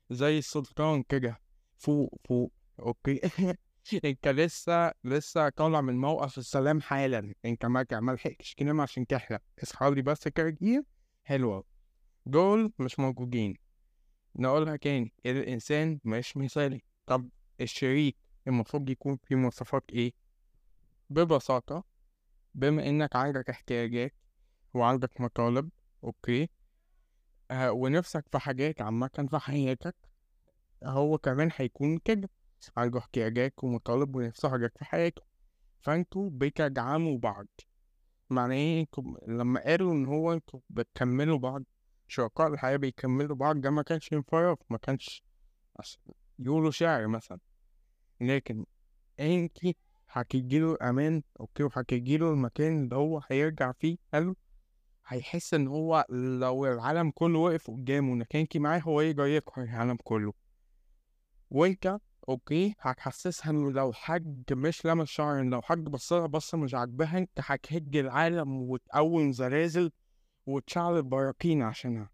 [0.10, 1.39] زي السلطان كده
[1.78, 3.21] فوق فوق okay؟
[4.06, 9.91] انت لسه لسه طالع من موقف السلام حالا انت ما ملحقتش تنام عشان تحلم اصحى
[9.91, 10.86] لي بس كده
[11.23, 11.63] حلوة
[12.26, 13.58] دول مش موجودين.
[14.36, 15.13] نقولها تاني.
[15.26, 16.84] الإنسان مش مثالي.
[17.06, 17.30] طب
[17.62, 20.13] الشريك المفروض يكون فيه مواصفات إيه؟
[21.10, 21.84] ببساطة
[22.56, 24.13] بما إنك عندك احتياجات
[24.73, 25.69] وعندك مطالب
[26.03, 26.49] أوكي.
[27.51, 29.95] آه ونفسك في حاجات عامة في حياتك
[30.83, 32.29] هو كمان هيكون كده.
[32.77, 35.21] عنده احتياجات ومطالب ونفسه حاجات في حياته.
[35.81, 37.47] فأنتوا بتدعموا بعض.
[38.29, 38.86] معنى إيه؟
[39.27, 41.63] لما قالوا إن هو أنتوا بتكملوا بعض
[42.07, 45.23] شركاء الحياة بيكملوا بعض ده ما كانش انفراج ما كانش
[46.39, 47.39] يقولوا شعر مثلا.
[48.21, 48.65] لكن
[49.19, 49.75] انتي
[50.09, 54.36] هتديله الأمان okay وهتديله المكان اللي هو هيرجع فيه حلو؟
[55.07, 59.97] هيحس إن هو لو العالم كله وقف قدامه انك انتي معاه هو يقدر يقهر العالم
[60.03, 60.33] كله.
[61.49, 67.17] وأنت okay هتحسسها إنه لو حد مش لمس شعر لو حد بصلها بصة مش عاجباها
[67.17, 69.91] أنت هتهد العالم وتقوم زلازل
[70.45, 72.09] وتشعل براكين عشانها.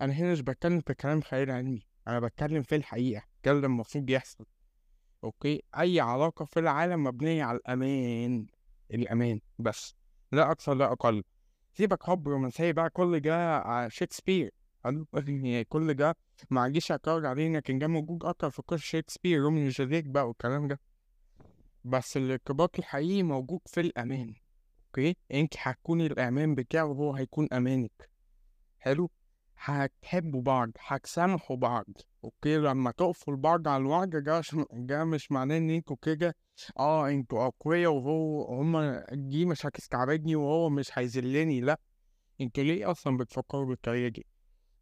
[0.00, 4.10] أنا هنا مش بتكلم في كلام خيال علمي أنا بتكلم في الحقيقة ده اللي المفروض
[4.10, 4.44] يحصل.
[5.24, 8.46] okay؟ أي علاقة في العالم مبنية على الأمان
[8.90, 9.94] الأمان بس
[10.32, 11.22] لا أكثر لا أقل.
[11.80, 14.52] سيبك حب رومانسية بقى كل ده شكسبير
[14.84, 15.06] حلو
[15.68, 16.16] كل ده
[16.50, 20.68] ما اعتراض عليه ان كان ده موجود أكتر في قصة شكسبير روميو وجولييت بقى والكلام
[20.68, 20.80] ده.
[21.84, 24.34] بس الارتباط الحقيقي موجود في الأمان.
[24.86, 28.10] okay؟ انت هتكوني الأمان بتاعه وهو هيكون أمانك.
[28.78, 29.10] حلو؟
[29.62, 31.86] هتحبوا بعض هتسامحوا بعض.
[32.24, 34.10] okay لما تقفوا لبعض على الوعد
[34.72, 36.36] ده مش معناه إن أنتوا كده.
[36.78, 41.60] آه أنتوا أقوياء وهو هما دي مش هتستعبدني وهو مش هيذلني.
[41.60, 41.80] لأ
[42.40, 44.26] أنتوا ليه أصلا بتفكروا بالطريقة دي؟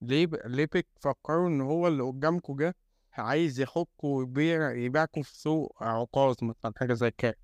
[0.03, 0.35] ليه ب...
[0.35, 2.77] ليه بتفكروا إن هو اللي قدامكوا ده
[3.12, 7.37] عايز يحطكوا ويبيع يبيعكوا في سوق عكاظ مثلا حاجة زي كده؟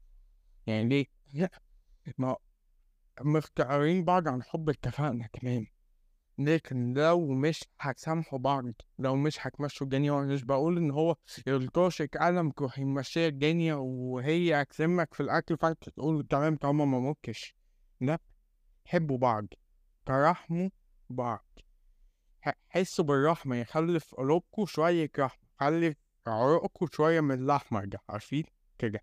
[0.66, 1.50] يعني ليه؟ لا
[2.18, 2.36] ما
[3.20, 5.66] مختارين بعض عن حب اتفقنا تمام
[6.38, 8.64] لكن لو مش هتسامحوا بعض
[8.98, 11.16] لو مش هتمشوا الدنيا وأنا مش بقول إن هو
[11.46, 17.54] يلطشك قلم تروح يمشي الدنيا وهي هتسمك في الأكل فانت تقول تمام طالما ما ممكش
[18.00, 18.18] لا
[18.84, 19.46] حبوا بعض
[20.06, 20.68] ترحموا
[21.10, 21.44] بعض.
[22.68, 25.94] حسوا بالرحمة يخلي في قلوبكوا شوية رحمة خلي
[26.24, 28.44] في شوية من الأحمر ده عارفين؟
[28.78, 29.00] كده.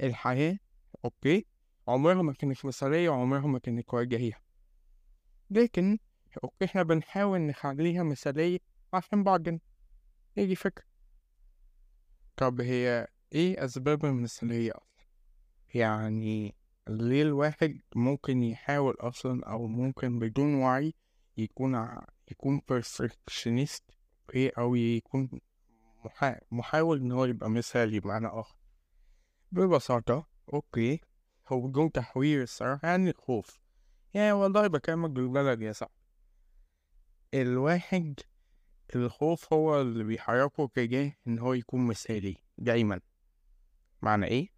[0.00, 0.58] الحياة
[1.04, 1.46] okay؟
[1.88, 4.40] عمرها ما كانت مثالية وعمرها ما كانت وردية.
[5.50, 5.98] لكن
[6.44, 8.58] okay إحنا بنحاول نخليها مثالية
[8.92, 9.60] عشان بعدين
[10.36, 10.84] يجي فكرة؟
[12.36, 15.06] طب هي إيه أسباب المثالية أصلا؟
[15.74, 16.54] يعني
[16.88, 20.94] ليه الواحد ممكن يحاول أصلا أو ممكن بدون وعي
[21.36, 21.88] يكون.
[22.30, 23.82] يكون perfectionist
[24.34, 25.30] إيه؟ أو يكون
[26.04, 26.40] محا...
[26.50, 28.56] محاول إن هو يبقى مثالي بمعنى آخر.
[29.52, 31.00] ببساطة أوكي.
[31.48, 33.60] هو بدون تحوير الصراحة يعني الخوف.
[34.14, 35.97] يعني والله بكلمك بالبلد يا صاحبي.
[37.34, 38.20] الواحد
[38.96, 43.00] الخوف هو اللي بيحركه تجاه إن هو يكون مثالي دايما.
[44.02, 44.48] معنى إيه؟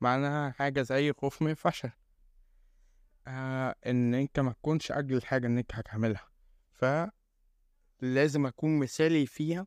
[0.00, 1.90] معناها حاجة زي خوف من الفشل.
[3.26, 6.28] آه إن أنت ما تكونش أجل الحاجة إن أنت هتعملها.
[6.72, 6.84] ف
[8.00, 9.66] لازم أكون مثالي فيها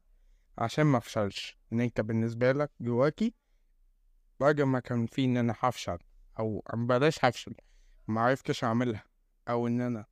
[0.57, 1.57] عشان ما أفشلش.
[1.73, 3.33] إن أنت بالنسبة لك جواكي
[4.39, 5.97] بعد ما كان في إن أنا هفشل
[6.39, 7.55] أو بلاش هفشل
[8.07, 9.03] ما عرفتش أعملها
[9.49, 10.05] أو إن أنا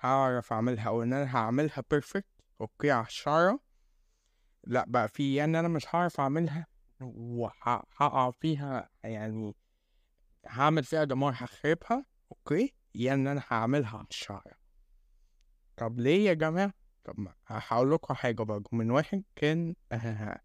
[0.00, 2.26] هعرف أعملها أو إن أنا هعملها بيرفكت
[2.60, 3.60] أوكي الشعرة.
[4.64, 6.66] لأ بقى في يعني أنا مش هعرف أعملها
[7.00, 9.54] وهقع فيها يعني
[10.46, 14.58] هعمل فيها دمار هخربها okay يعني أنا هعملها الشعرة.
[15.76, 16.72] طب ليه يا جماعة؟
[17.04, 19.74] طب هقول لكم حاجة برضه من واحد كان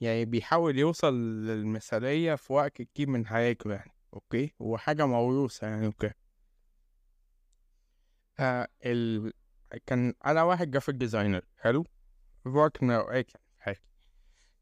[0.00, 1.14] يعني بيحاول يوصل
[1.46, 6.10] للمثالية في وقت كتير من حياته يعني okay؟ وحاجة موروثة يعني okay
[8.40, 9.32] آه ال...
[9.86, 11.84] كان أنا واحد graphic designer حلو؟
[12.44, 13.26] فكان أي
[13.58, 13.82] حاجة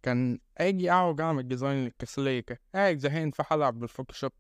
[0.02, 4.32] كان آجي أقعد أعمل design الكسلية كده قاعد زهقان فهلعب بال Photoshop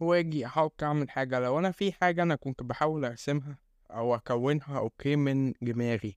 [0.00, 3.58] واجي أحاول أعمل حاجة لو أنا في حاجة أنا كنت بحاول أرسمها
[3.90, 6.16] أو أكونها okay من دماغي.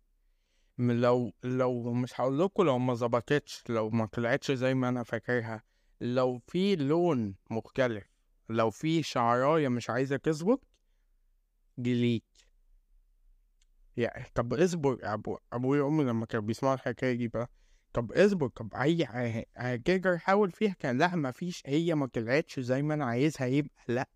[0.77, 5.63] لو لو مش هقول لكم لو ما ظبطتش لو ما طلعتش زي ما أنا فاكرها.
[6.01, 8.03] لو في لون مختلف
[8.49, 10.63] لو في شعراية مش عايزة تظبط
[11.77, 12.23] delete
[13.97, 17.49] يعني طب اصبر يا ابو أبويا وأمي لما كانوا بيسمعوا الحكاية دي بقى
[17.93, 19.05] طب اصبر طب أي
[19.57, 24.09] حاجة يحاول فيها كان لأ مفيش هي ما طلعتش زي ما أنا عايزها يبقى لأ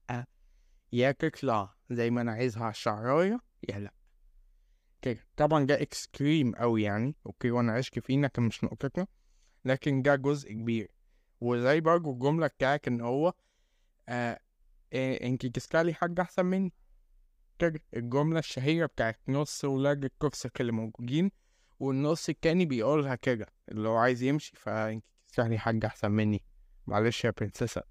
[0.93, 3.93] يا تطلع زي ما أنا عايزها على الشعراية يا لأ.
[5.01, 9.07] كده طبعا ده extreme قوي يعني okay وأنا عشت فيه لكن مش نقطتنا
[9.65, 10.91] لكن ده جزء كبير.
[11.41, 13.33] وزي برضه الجملة بتاعك إن هو
[14.09, 14.39] آه
[14.93, 16.73] إيه انت تستاهلي حاجة أحسن مني.
[17.61, 21.31] كده الجملة الشهيرة بتاعت نص ولاد الكرسك اللي موجودين
[21.79, 26.43] والنص التاني بيقولها كده اللي هو عايز يمشي فانت تستاهلي حاجة أحسن مني.
[26.87, 27.83] معلش يا برنسيسة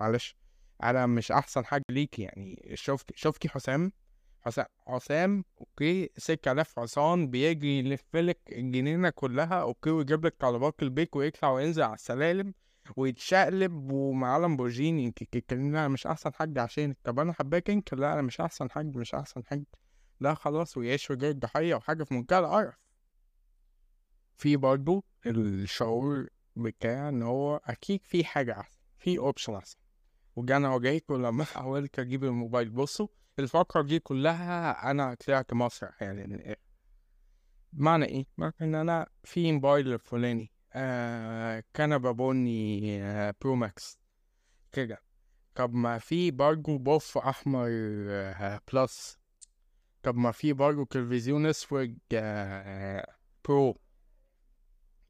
[0.00, 0.36] معلش.
[0.82, 3.92] أنا مش أحسن حاجة ليكي يعني شفت شفتي حسام؟
[4.42, 11.16] حسام حسام okay سكة لف حصان بيجري يلفلك الجنينة كلها okay ويجيب لك طلبات البيت
[11.16, 12.54] ويطلع وينزل على السلالم.
[12.96, 15.14] ويتشقلب ومعاه لامبورجيني.
[15.52, 16.96] لا أنا مش أحسن حاجة عشانك.
[17.04, 19.64] طب أنا حباك انت لا أنا مش أحسن حاجة مش أحسن حاجة
[20.20, 22.74] لا خلاص ويعيش في جاي الضحية وحاجة في منتهى القرف.
[24.36, 29.76] في برضه الشعور بتاع إن هو أكيد في حاجة أحسن في option أحسن.
[30.36, 32.70] وجانا وجايك ولما حاولت أجيب الموبايل.
[32.70, 36.24] بصوا الفقرة دي كلها أنا طلعت مسرح يعني.
[36.24, 36.60] الآخر.
[37.72, 40.52] معنى إيه؟ معنى إن أنا في موبايل الفلاني.
[40.78, 43.98] آه كنبة بني آه Pro Max
[44.72, 45.02] كده.
[45.54, 47.66] طب ما في برضه بوف أحمر
[48.08, 49.18] آه Plus.
[50.02, 53.14] طب ما في برضه تلفزيون أسود آه
[53.48, 53.78] Pro.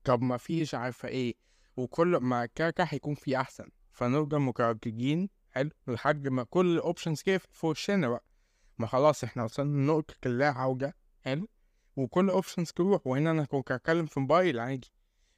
[0.04, 1.34] طب ما فيش عارفة إيه.
[1.76, 3.68] وكل ما كده هيكون في أحسن.
[3.92, 8.24] فنفضل مترددين حلو لحد ما كل ال options كده في وشنا بقى.
[8.78, 11.48] ما خلاص إحنا وصلنا لنقطة اللا عودة حلو.
[11.96, 14.92] وكل options تروح وهنا أنا كنت هتكلم في موبايل عادي.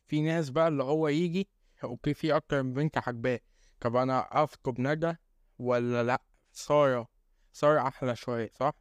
[0.08, 1.48] في ناس بقى اللي هو يجي
[1.84, 3.40] okay في أكتر من بنت حباه
[3.80, 5.14] طب أنا اخد ندى
[5.58, 7.08] ولا لأ؟ سارة.
[7.52, 8.72] سارة أحلى شوية صح؟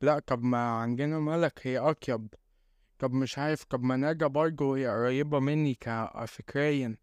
[0.00, 2.34] لأ طب ما عندنا ملك هي أطيب.
[2.98, 6.96] طب مش عارف طب ما ندى برضه هي قريبة مني كفكريا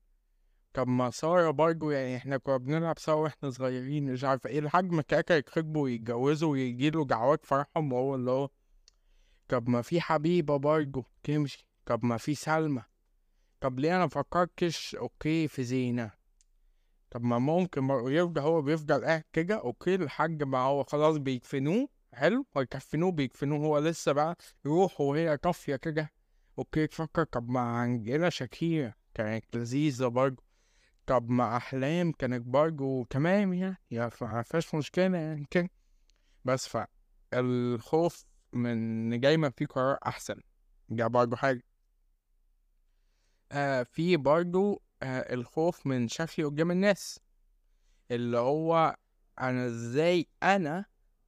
[0.73, 5.01] طب ما سارة برضه يعني إحنا كنا بنلعب سوا وإحنا صغيرين مش عارف إيه ما
[5.01, 8.49] كاكا يتخطبوا ويتجوزوا ويجيله دعوات فرحهم وهو اللي هو
[9.47, 11.67] طب ما في حبيبة برضه تمشي.
[11.85, 12.83] طب ما في سلمى.
[13.62, 16.12] طب ليه أنا مفكرتش okay في زينة؟
[17.12, 22.45] طب ما ممكن يفضل هو بيفضل قاعد كده okay لحد ما هو خلاص بيدفنوه حلو
[22.56, 26.12] ويكفنوه بيدفنوه هو لسه بقى روحه وهي طافية كده.
[26.60, 30.43] okay تفكر طب ما عندنا شاكيرا كانت لذيذة برضه.
[31.06, 33.78] طب ما أحلام كانت برضه تمام يعني
[34.22, 35.69] ما فيهاش مشكلة يعني كده.
[36.45, 36.78] بس
[37.32, 38.72] فالخوف من
[39.13, 40.41] إن دايما في قرار أحسن.
[40.89, 41.63] ده برضه حاجة.
[43.51, 47.19] آه في برضه آه الخوف من شكلي قدام الناس.
[48.12, 48.95] اللي هو
[49.39, 50.85] أنا إزاي أنا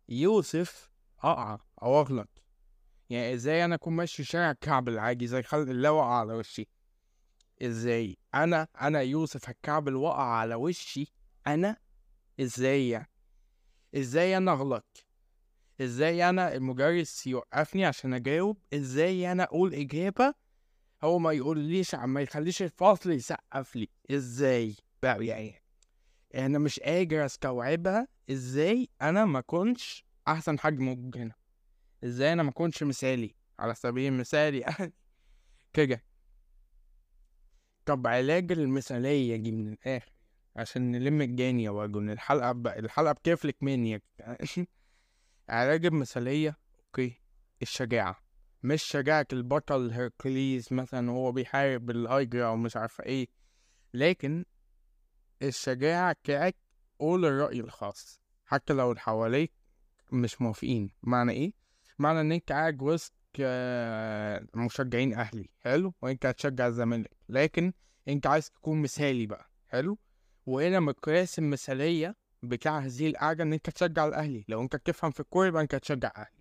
[0.10, 2.30] يوسف أقع أو أغلط؟
[3.10, 6.68] يعني إزاي أنا أكون ماشي شارع كعب العادي زي خلق الله وقع على وشي؟
[7.62, 11.14] إزاي أنا أنا يوسف الكعب الوقع على وشي
[11.48, 11.78] أنا
[12.42, 13.10] إزاي يعني؟
[13.96, 15.06] إزاي أنا أغلط؟
[15.82, 20.34] إزاي أنا المدرس يوقفني عشان أجاوب؟ إزاي أنا أقول إجابة
[21.04, 23.90] هو ما يقوليش ما يخليش الفصل يسقف لي.
[24.12, 25.62] إزاي بقى يعني؟
[26.36, 28.08] أنا مش قادر أستوعبها.
[28.32, 31.34] إزاي أنا ما كنتش أحسن حاجة موجود هنا؟
[32.04, 34.94] إزاي أنا ما كنتش مثالي؟ على سبيل المثال يعني.
[35.74, 36.04] كده.
[37.86, 40.12] طب علاج المثالية دي من الآخر
[40.56, 42.68] عشان نلم الجاني يا وجن الحلقة ب...
[42.68, 44.02] الحلقة بتفلت مني
[45.50, 47.22] علاج المثالية okay.
[47.62, 48.31] الشجاعة.
[48.64, 53.28] مش شجاعة البطل هيركليز مثلا وهو بيحارب الهايدرا أو مش عارفة إيه
[53.94, 54.46] لكن
[55.42, 56.56] الشجاعة بتاعك
[57.00, 59.52] قول الرأي الخاص حتى لو اللي حواليك
[60.12, 60.92] مش موافقين.
[61.04, 61.54] معنى إيه؟
[62.00, 63.14] معنى إن أنت قاعد وسط
[64.56, 67.12] مشجعين أهلي حلو؟ وأنت هتشجع الزمالك.
[67.30, 67.74] لكن
[68.08, 69.98] أنت عايز تكون مثالي بقى حلو؟
[70.46, 74.46] وهنا مقياس المثالية بتاع هذه القعدة إن أنت تشجع الأهلي.
[74.48, 76.41] لو أنت بتفهم في الكورة يبقى أنت هتشجع أهلي.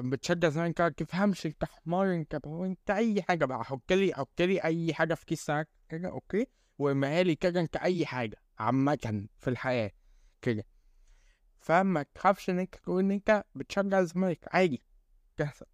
[0.00, 4.64] بتشجع زمالك ما تفهمش انت حمار انت أنت أي حاجة بقى حط لي حط لي
[4.64, 6.46] أي حاجة في كيس ساعك كده okay؟
[6.78, 9.90] وارميها لي كده أنت أي حاجة عامه في الحياة
[10.42, 10.64] كده.
[11.60, 14.82] فما تخافش إن أنت تقول إن أنت بتشجع الزمالك عادي
[15.36, 15.66] تحصل.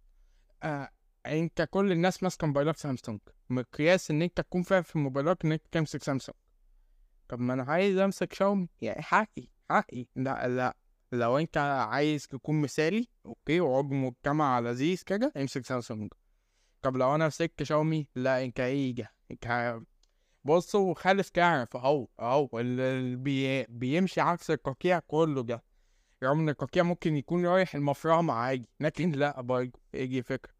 [0.63, 0.89] آه
[1.25, 3.19] أنت كل الناس ماسكة موبايلات سامسونج.
[3.49, 6.37] مقياس إن أنت تكون فاهم في الموبايلات إن أنت تمسك سامسونج.
[7.27, 8.69] طب ما أنا عايز أمسك شاومي.
[8.81, 10.05] يعني حقي حقي.
[10.15, 10.75] لا لا.
[11.13, 16.13] لو أنت عايز تكون مثالي okay وعضو مجتمع لذيذ كده امسك سامسونج.
[16.81, 19.79] طب لو أنا مسكت شاومي لا أنت إيه أنت
[20.45, 23.63] بصوا خالف تعرف أهو أهو اللي بي...
[23.63, 25.63] بيمشي عكس القطيع كله ده.
[26.23, 30.53] رغم إن القطيع ممكن يكون رايح المفرمة عادي لكن لا برضه يجي فكرة.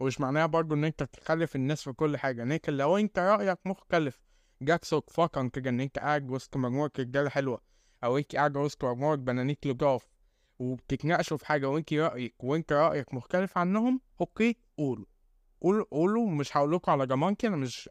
[0.00, 2.44] ومش معناها برضه إن أنت تخلف الناس في كل حاجة.
[2.44, 4.20] لكن لو أنت رأيك مختلف
[4.62, 7.67] جاك صدفة كده إن أنت قاعد وسط مجموعة رجالة حلوة
[8.04, 10.08] أو انت قاعد وسط مجموعة بنانيك لطاف
[10.58, 15.06] وبتتناقشوا في حاجة وانت رأيك وانت رأيك مختلف عنهم أوكي قولوا.
[15.60, 17.90] قولوا قولوا مش هقولكوا على ضمانتي أنا مش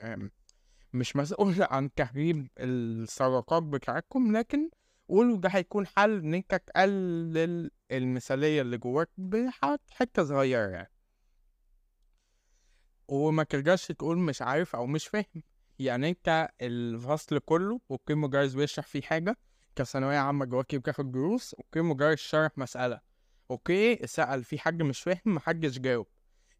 [0.93, 4.69] مش مسؤول عن تهريب السرقات بتاعتكم لكن
[5.09, 10.91] قولوا ده هيكون حل إن أنت تقلل المثالية اللي جواك بحتة صغيرة يعني.
[13.07, 15.43] وما ترجعش تقول مش عارف أو مش فاهم.
[15.79, 19.37] يعني أنت الفصل كله okay مدرس بيشرح فيه حاجة
[19.77, 22.99] كثانوية عامة جواكي بتاخد دروس okay مدرس شرح مسألة.
[23.51, 26.07] okay سأل في حد مش فاهم محدش جاوب.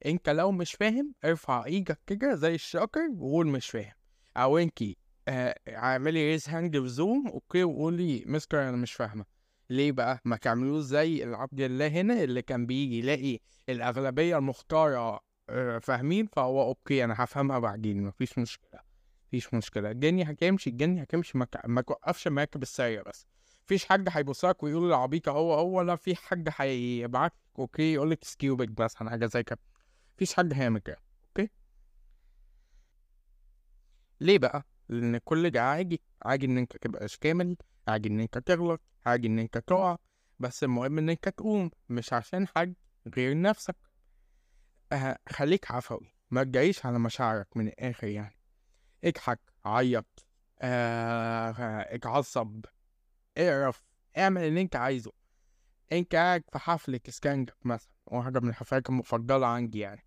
[0.06, 3.93] أنت لو مش فاهم ارفع إيدك كده زي الشاطر وقول مش فاهم.
[4.38, 9.25] أو انكي آه اعملي ريز هاند في زوم أوكي وقولي مستر أنا مش فاهمة.
[9.69, 15.80] ليه بقى؟ ما تعملوش زي العبد الله هنا اللي كان بيجي يلاقي الأغلبية المختارة آه
[15.80, 18.87] فاهمين فهو أوكي أنا هفهمها بعدين مفيش مشكلة.
[19.27, 19.91] مفيش مشكلة.
[19.91, 23.27] الجني هتمشي الجني هتمشي ما ك- ما توقفش معاك بالسريع بس.
[23.65, 28.79] مفيش حد هيبصلك ويقول العبيطه هو هو لا في حد هيبعت أوكي؟ يقول لك سكيوبك
[28.81, 29.59] مثلا حاجة زي كده.
[30.15, 31.49] مفيش حد هيعمل كده أوكي؟
[34.21, 36.01] ليه بقى؟ لأن كل ده عادي.
[36.25, 39.97] عادي إن أنت تبقاش كامل عادي إن أنت تغلط عادي إن أنت تقع.
[40.39, 42.75] بس المهم إن أنت تقوم مش عشان حد
[43.15, 43.75] غير نفسك.
[44.91, 46.13] أه خليك عفوي.
[46.31, 48.37] ما تجريش على مشاعرك من الآخر يعني.
[49.03, 50.27] اضحك عيط
[50.60, 52.65] آه اتعصب
[53.38, 53.83] اقرف
[54.17, 55.12] اعمل اللي انت عايزه.
[55.91, 60.05] انت قاعد في حفلة سكانج مثلا واحدة من الحفلات المفضلة عندي يعني.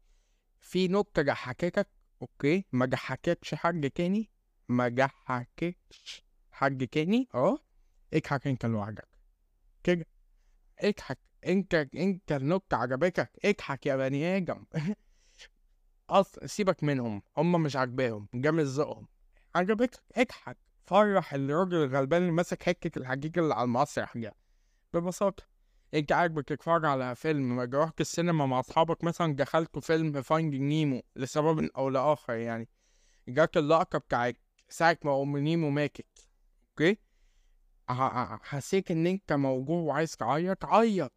[0.61, 1.88] في نكتة ضحكتك
[2.23, 4.31] okay ما ضحكتش حد تاني؟
[4.68, 7.59] ما ضحكتش حد تاني؟ آه
[8.14, 9.09] اضحك انت لوحدك.
[9.83, 10.07] كده.
[10.81, 14.64] اضحك انت انت النكتة عجبتك؟ اضحك يا بني آدم.
[16.11, 19.07] أصلا سيبك منهم هم مش عاجباهم جامد ذوقهم
[19.55, 24.35] عجبتك اضحك فرح الراجل الغلبان اللي ماسك حكة الحقيقة اللي على المسرح ده
[24.94, 25.42] ببساطة
[25.94, 31.70] انت عاجبك تتفرج على فيلم ما السينما مع اصحابك مثلا دخلتوا فيلم Finding Nemo لسبب
[31.77, 32.68] أو لآخر يعني.
[33.29, 34.37] جات اللقطة بتاعت
[34.68, 36.29] ساعة ما أم نيمو ماتت.
[36.70, 36.99] okay؟
[38.42, 41.12] حسيت إن أنت موجوع وعايز تعيط عيط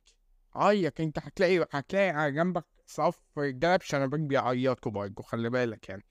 [0.55, 1.01] عيط.
[1.01, 6.05] أنت هتلاقي هتلاقي على جنبك صف رجاله بشنبات بيعيطوا برضه خلي بالك يعني.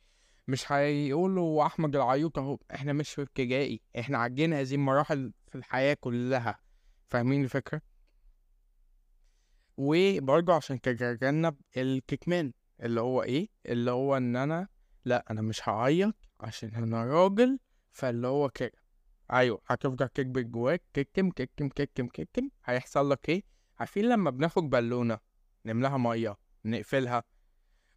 [0.48, 5.96] مش هيقولوا أحمد العيوط أهو إحنا مش في ابتدائي إحنا عدينا هذه المراحل في الحياة
[6.00, 6.58] كلها.
[7.08, 7.80] فاهمين الفكرة؟
[9.76, 14.68] وبرضه عشان تتجنب الكتمان اللي هو إيه؟ اللي هو إن أنا
[15.04, 17.58] لأ أنا مش هعيط عشان أنا راجل
[17.90, 18.82] فاللي هو كده.
[19.32, 23.42] أيوه هتفضل تكبر جواك كتم كتم كتم كتم هيحصل لك إيه؟
[23.78, 25.18] عارفين لما بناخد بالونة
[25.66, 26.41] نملاها مية.
[26.64, 27.24] نقفلها.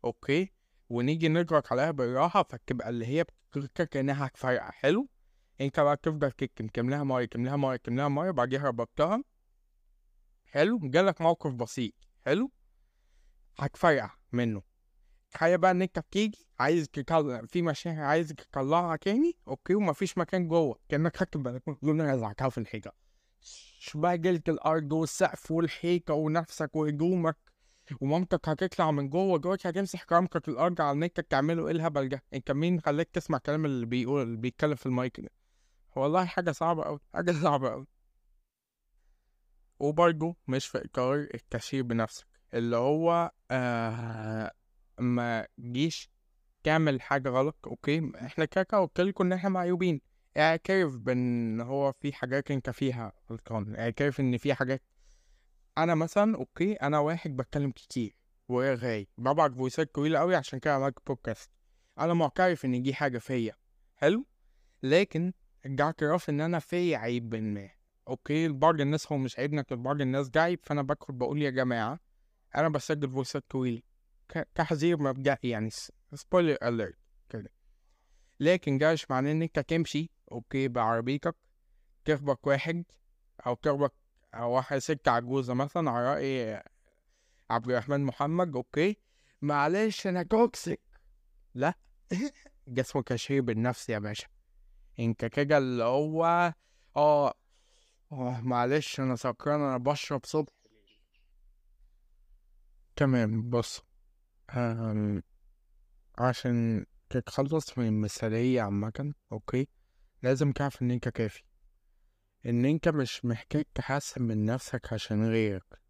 [0.04, 0.52] أوكي؟
[0.90, 5.10] ونيجي نضغط عليها بالراحة فتبقى اللي هي بتفكر كأنها هتفرقع حلو؟
[5.62, 9.24] أنت بقى تفضل تكتم تملاها مية تملاها مية تملاها مية بعديها ربطتها.
[10.46, 11.94] حلو؟ جالك موقف بسيط.
[12.26, 12.52] حلو؟
[13.60, 14.62] هتفرقع منه.
[15.32, 20.48] تخيل بقى إن أنت بتيجي عايز تطلع في مشاعر عايز تطلعها تاني okay؟ ومفيش مكان
[20.48, 20.80] جوه.
[20.90, 22.92] كأنك خدت بالك من رزعتها في الحيطة.
[23.96, 27.38] بقى جلد الأرض والسقف والحيطة ونفسك وهدومك؟
[28.02, 32.24] ومامتك هتطلع من جوه جوه هتمسح كرامتك الأرض على إن أنت تعمله إيه الهبل ده؟
[32.34, 35.30] أنت مين خلاك تسمع كلام اللي بيقول اللي بيتكلم في المايك ده؟
[35.96, 37.88] والله حاجة صعبة قوي حاجة صعبة قوي
[39.80, 44.52] وبرضه مش في اطار التشهير بنفسك اللي هو آه
[45.00, 46.10] ما جيش
[46.64, 50.02] تعمل حاجة غلط okay؟ إحنا كده كده قلت لكم إن إحنا معيوبين.
[50.38, 54.82] اعترف بإن هو في حاجات أنت فيها غلطان اعترف إن في حاجات
[55.78, 58.16] أنا مثلا okay أنا واحد بتكلم كتير
[58.50, 61.50] ورغاي ببعت voice ات طويلة قوي عشان كده عملت بودكاست
[62.00, 63.56] أنا معترف إن دي حاجة فيا.
[63.96, 64.26] حلو؟
[64.84, 65.34] لكن
[65.82, 67.70] اعتراف إن أنا فيا عيب ما.
[68.08, 72.00] okay؟ لبعض الناس هو مش عيب لكن الناس عيب فأنا بدخل بقول يا جماعة
[72.56, 73.82] أنا بسجل voice ات طويلة.
[74.30, 75.70] ك- تحذير مبدئي يعني
[76.14, 76.98] spoiler alert
[77.30, 77.52] كده.
[78.40, 81.36] لكن مش معناه إن أنت تمشي okay بعربيتك
[82.06, 82.84] تخبط واحد
[83.46, 83.94] أو تخبط
[84.40, 86.64] واحد ست عجوزة مثلا على رأي
[87.50, 88.98] عبد الرحمن محمد okay.
[89.42, 90.82] معلش أنا toxic.
[91.54, 91.74] لا
[92.80, 94.28] اسمه تشهير بالنفس يا باشا.
[95.00, 96.54] انت كده اللي هو
[96.96, 97.34] آه.
[98.12, 100.54] آه معلش أنا سكران أنا بشرب صبح.
[102.96, 103.82] تمام بص.
[104.50, 105.24] أم،
[106.18, 109.68] عشان تتخلص من المثالية عامة okay.
[110.24, 111.44] لازم تعرف إن أنت كافي.
[112.46, 115.82] إن أنت مش محتاج تحسن من نفسك عشان غيرك.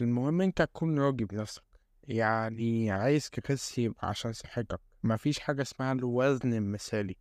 [0.00, 1.62] المهم أنت تكون راضي بنفسك.
[2.02, 4.80] يعني عايز تخس يبقى عشان صحتك.
[5.02, 7.16] مفيش حاجة اسمها الوزن المثالي.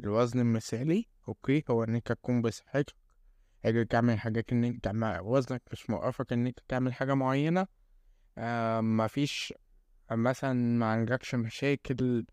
[0.00, 2.94] الوزن المثالي أوكي هو إن أنت تكون بصحتك.
[3.64, 4.92] قادر تعمل حاجات إن أنت
[5.22, 7.66] وزنك مش موقفك إن أنت تعمل حاجة معينة.
[8.38, 9.54] آه مفيش
[10.10, 12.26] مثلا ما عندكش مشاكل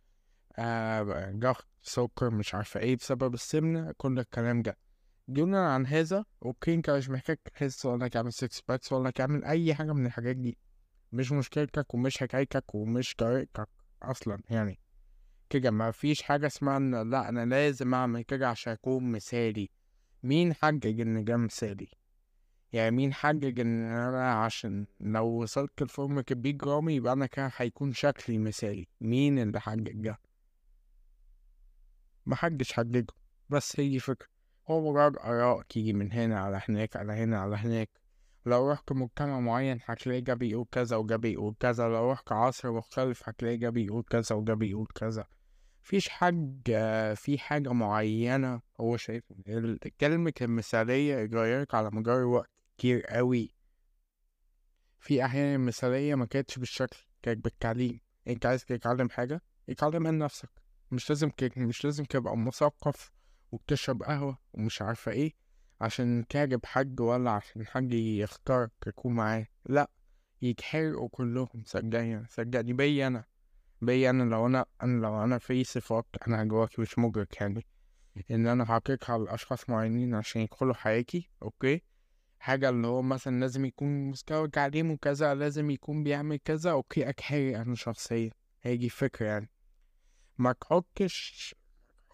[0.58, 4.78] آه ضغط سكر مش عارفة إيه بسبب السمنة كل الكلام ده.
[5.28, 9.76] دونا عن هذا okay أنت مش محتاج تخس ولا تعمل six packs ولا تعمل أي
[9.76, 10.58] حاجة من الحاجات دي.
[11.12, 13.70] مش مشكلتك ومش حكايتك ومش طريقتك
[14.04, 14.80] أصلا يعني.
[15.50, 19.70] كده ما فيش حاجة اسمها إن لأ أنا لازم أعمل كده عشان اكون مثالي.
[20.24, 21.88] مين حدد إن ده مثالي؟
[22.74, 27.52] يعني مين حدد إن أنا عشان لو وصلت ل فورمة البيج رامي يبقى أنا كده
[27.58, 28.88] هيكون شكلي مثالي.
[29.02, 30.20] مين اللي حدد ده؟
[32.26, 33.06] محدش حججه.
[33.50, 34.35] بس هي فكرة
[34.70, 37.90] هو مجرد آراء تيجي من هنا على هناك على هنا على هناك.
[38.46, 43.30] لو رحت مجتمع معين هتلاقي ده بيقول كذا وده بيقول كذا لو رحت عصر مختلف
[43.30, 45.26] هتلاقي ده بيقول كذا وده بيقول كذا.
[45.84, 49.24] مفيش حاجة في حاجة معينة هو شايف
[50.00, 53.56] كلمة المثالية اتغيرت على مدار وقت كتير قوي.
[55.00, 58.00] في أحيان المثالية ما كانتش بالشكل كانت بالتعليم.
[58.28, 60.50] أنت عايز تتعلم حاجة؟ اتعلم من نفسك.
[60.92, 61.32] مش لازم.
[61.58, 63.15] مش لازم تبقى مثقف
[63.52, 65.34] وبتشرب قهوة ومش عارفة إيه
[65.82, 69.48] عشان تعجب حد ولا عشان حد يختارك يكون معاه.
[69.66, 69.90] لأ
[70.42, 73.24] يتحرقوا كلهم صدقني صدقني بي أنا
[73.82, 77.66] بي أنا لو أنا أنا لو أنا في صفات أنا جواكي مش مدرك يعني.
[78.32, 81.82] إن أنا حقيقها على أشخاص معينين عشان يدخلوا حياتي أوكي؟
[82.40, 87.60] حاجة اللي هو مثلا لازم يكون مستوى تعليمه كذا لازم يكون بيعمل كذا أوكي أتحرق
[87.60, 88.32] أنا شخصيا.
[88.62, 89.50] هيجي فكرة يعني.
[90.38, 91.56] ما تحطش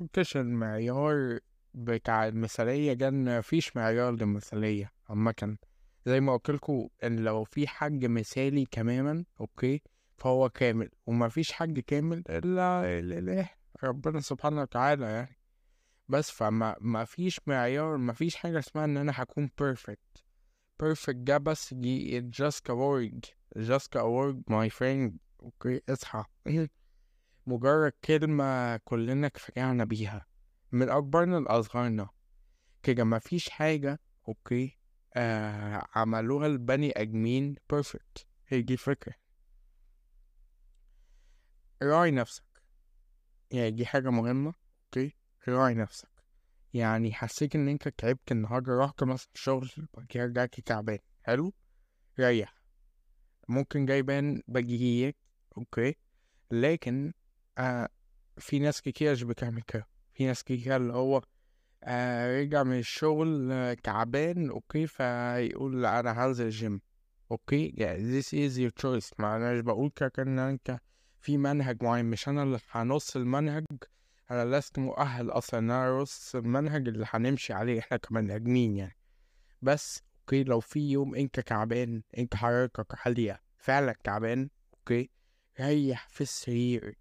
[0.08, 1.39] تحطش المعيار
[1.74, 5.58] بتاع المثالية ده مفيش معيار للمثالية عامة.
[6.06, 9.82] زي ما قلتلكوا إن لو في حد مثالي تماما أوكي
[10.18, 10.89] فهو كامل.
[11.06, 13.49] ومفيش حد كامل إلا الإله
[13.84, 15.38] ربنا سبحانه وتعالى يعني.
[16.10, 20.22] بس فما مفيش معيار مفيش حاجة اسمها إن أنا هكون perfect.
[20.84, 23.26] perfect ده بس دي just a word.
[23.60, 25.12] just a word my friend.
[25.44, 26.24] okay اصحى.
[27.46, 30.26] مجرد كلمة كلنا اتفقعنا بيها
[30.72, 32.10] من أكبرنا لأصغرنا.
[32.84, 34.78] كده مفيش حاجة okay
[35.16, 39.14] آه عملوها البني آدمين perfect هي دي الفكرة.
[41.84, 42.44] راعي نفسك.
[43.52, 44.54] يعني دي حاجة مهمة
[44.86, 45.16] okay
[45.48, 46.10] راعي نفسك.
[46.74, 51.00] يعني حسيت إن أنت تعبت النهاردة رحت مثلا الشغل بعد كده رجعت تعبان.
[51.24, 51.54] حلو؟
[52.20, 52.62] ريح.
[53.48, 55.16] ممكن جايبان بديهيات
[55.58, 55.96] okay.
[56.52, 57.14] لكن
[57.62, 57.89] آه
[58.38, 59.88] في ناس كتير بتعمل كده.
[60.14, 61.22] في ناس كتير اللي هو
[61.84, 66.82] آه رجع من الشغل آه تعبان okay فيقول أنا هنزل ال gym
[67.32, 69.14] okay yeah, this is your choice.
[69.20, 70.80] ما أنا بقول كده إن أنت
[71.20, 72.05] في منهج معين.
[72.05, 73.66] مش أنا اللي هنص المنهج
[74.32, 76.05] أنا لست مؤهل أصلا إن أنا
[76.36, 77.80] المنهج اللي هنمشي عليه.
[77.80, 77.99] إحنا
[78.36, 78.97] ادمين يعني.
[79.62, 85.10] بس okay لو في يوم أنت تعبان أنت حرارتك عالية فعلا تعبان okay
[85.59, 86.95] ريح في السرير.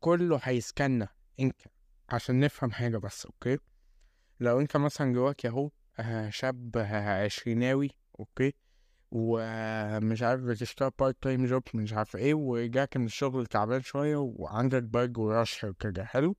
[0.00, 1.08] كله هيسكننا.
[1.40, 1.62] انت
[2.08, 3.58] عشان نفهم حاجة بس okay؟
[4.40, 7.90] لو أنت مثلا جواك أهو آه شاب آه عشريناوي
[8.20, 8.54] okay؟
[9.10, 14.82] ومش عارف بتشتغل part time job مش عارف إيه ورجعت من الشغل تعبان شوية وعندك
[14.82, 16.36] برد ورشح وكده حلو؟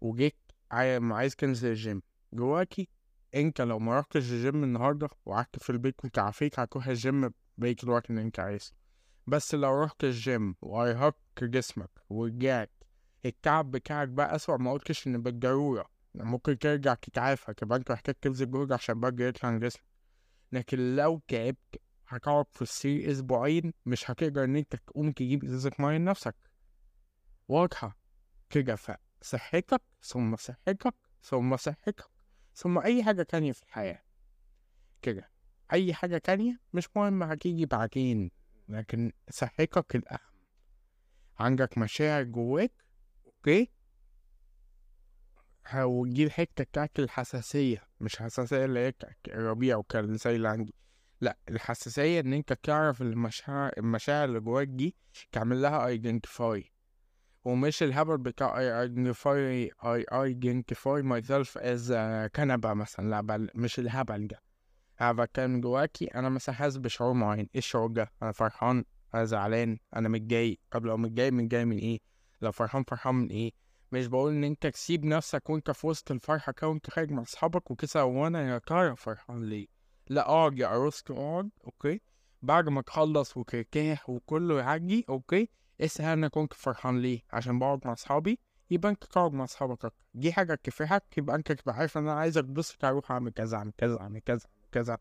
[0.00, 0.36] وجيت
[0.70, 2.88] عايز تنزل الجيم جواكي
[3.34, 8.22] أنت لو ما رحتش الجيم النهاردة وقعدت في البيت وتعافيت هتروح الجيم بقية الوقت اللي
[8.22, 8.72] أنت عايزه.
[9.26, 12.70] بس لو رحت الجيم وأرهقت جسمك ورجعت
[13.26, 15.90] التعب بتاعك بقى أسوأ ما قلتش إن بالضرورة.
[16.14, 19.84] ممكن ترجع تتعافى أنت محتاج تبذل جهد عشان برضه يطلع من جسمك.
[20.52, 25.98] لكن لو تعبت هتقعد في السرير أسبوعين مش هتقدر إن أنت تقوم تجيب إزازة مية
[25.98, 26.36] لنفسك.
[27.48, 27.98] واضحة.
[28.50, 32.04] كده فصحتك ثم صحتك ثم صحتك
[32.54, 34.02] ثم أي حاجة تانية في الحياة.
[35.02, 35.30] كده.
[35.72, 38.30] أي حاجة تانية مش مهم هتيجي بعدين.
[38.68, 40.18] لكن صحتك الأهم.
[41.38, 42.72] عندك مشاعر جواك
[43.38, 43.70] أوكي.
[45.76, 48.92] ودي الحتة بتاعت الحساسية مش حساسية اللي هي
[49.28, 50.74] الربيع وكان زي اللي عندي.
[51.20, 54.96] لأ الحساسية إن أنت تعرف المشاعر المشاعر اللي جواك دي
[55.32, 56.72] تعمل لها identify
[57.44, 61.92] ومش الهبل بتاع identify I identify myself as
[62.36, 64.42] كنبة مثلا لأ بل مش الهبل ده.
[65.00, 67.48] أنا بتكلم أوكي أنا مثلا حاسس بشعور معين.
[67.54, 68.84] إيه الشعور ده؟ أنا فرحان؟
[69.14, 71.98] أنا زعلان؟ أنا متضايق؟ طب لو متضايق متضايق من إيه؟
[72.42, 73.52] لو فرحان فرحان من إيه؟
[73.92, 78.04] مش بقول إن أنت تسيب نفسك وأنت في وسط الفرحة كده خارج مع أصحابك وكده
[78.04, 79.66] وأنا يا ترى فرحان ليه؟
[80.08, 82.00] لا أقعد يا عروسك أقعد okay؟
[82.42, 85.48] بعد ما تخلص وترتاح وكله يعجي أوكي؟
[85.80, 88.38] اسأل أنا كنت فرحان ليه؟ عشان بقعد مع أصحابي؟
[88.70, 90.04] يبقى أنت تقعد مع أصحابك أكتر.
[90.14, 93.72] دي حاجة تفرحك يبقى أنت تبقى عارف إن أنا عايز أتبسط أروح أعمل كذا أعمل
[93.78, 94.98] كذا أعمل كذا كذا.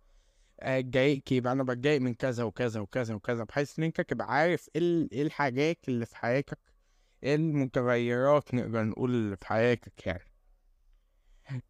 [0.60, 5.08] اتضايقت يبقى أنا بتضايق من كذا وكذا وكذا وكذا بحيث إن أنت تبقى عارف إيه
[5.12, 6.58] إيه الحاجات اللي في حياتك
[7.24, 10.32] المتغيرات نقدر نقول في حياتك يعني.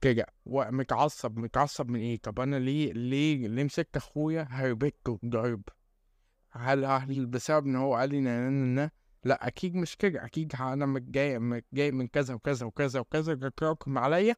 [0.01, 5.61] كده ومتعصب متعصب من إيه؟ طب أنا ليه ليه ليه مسكت أخويا؟ هربته ضرب
[6.51, 8.89] هل بسبب إن هو قال لي
[9.23, 10.25] لا أكيد مش كده.
[10.25, 14.35] أكيد أنا متضايق متضايق من كذا وكذا وكذا وكذا تراكم عليا.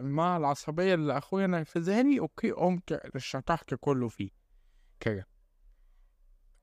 [0.00, 4.30] مع العصبية اللي أخويا نرفزها لي أوكي قمت شطحت كله فيه.
[5.00, 5.26] كده.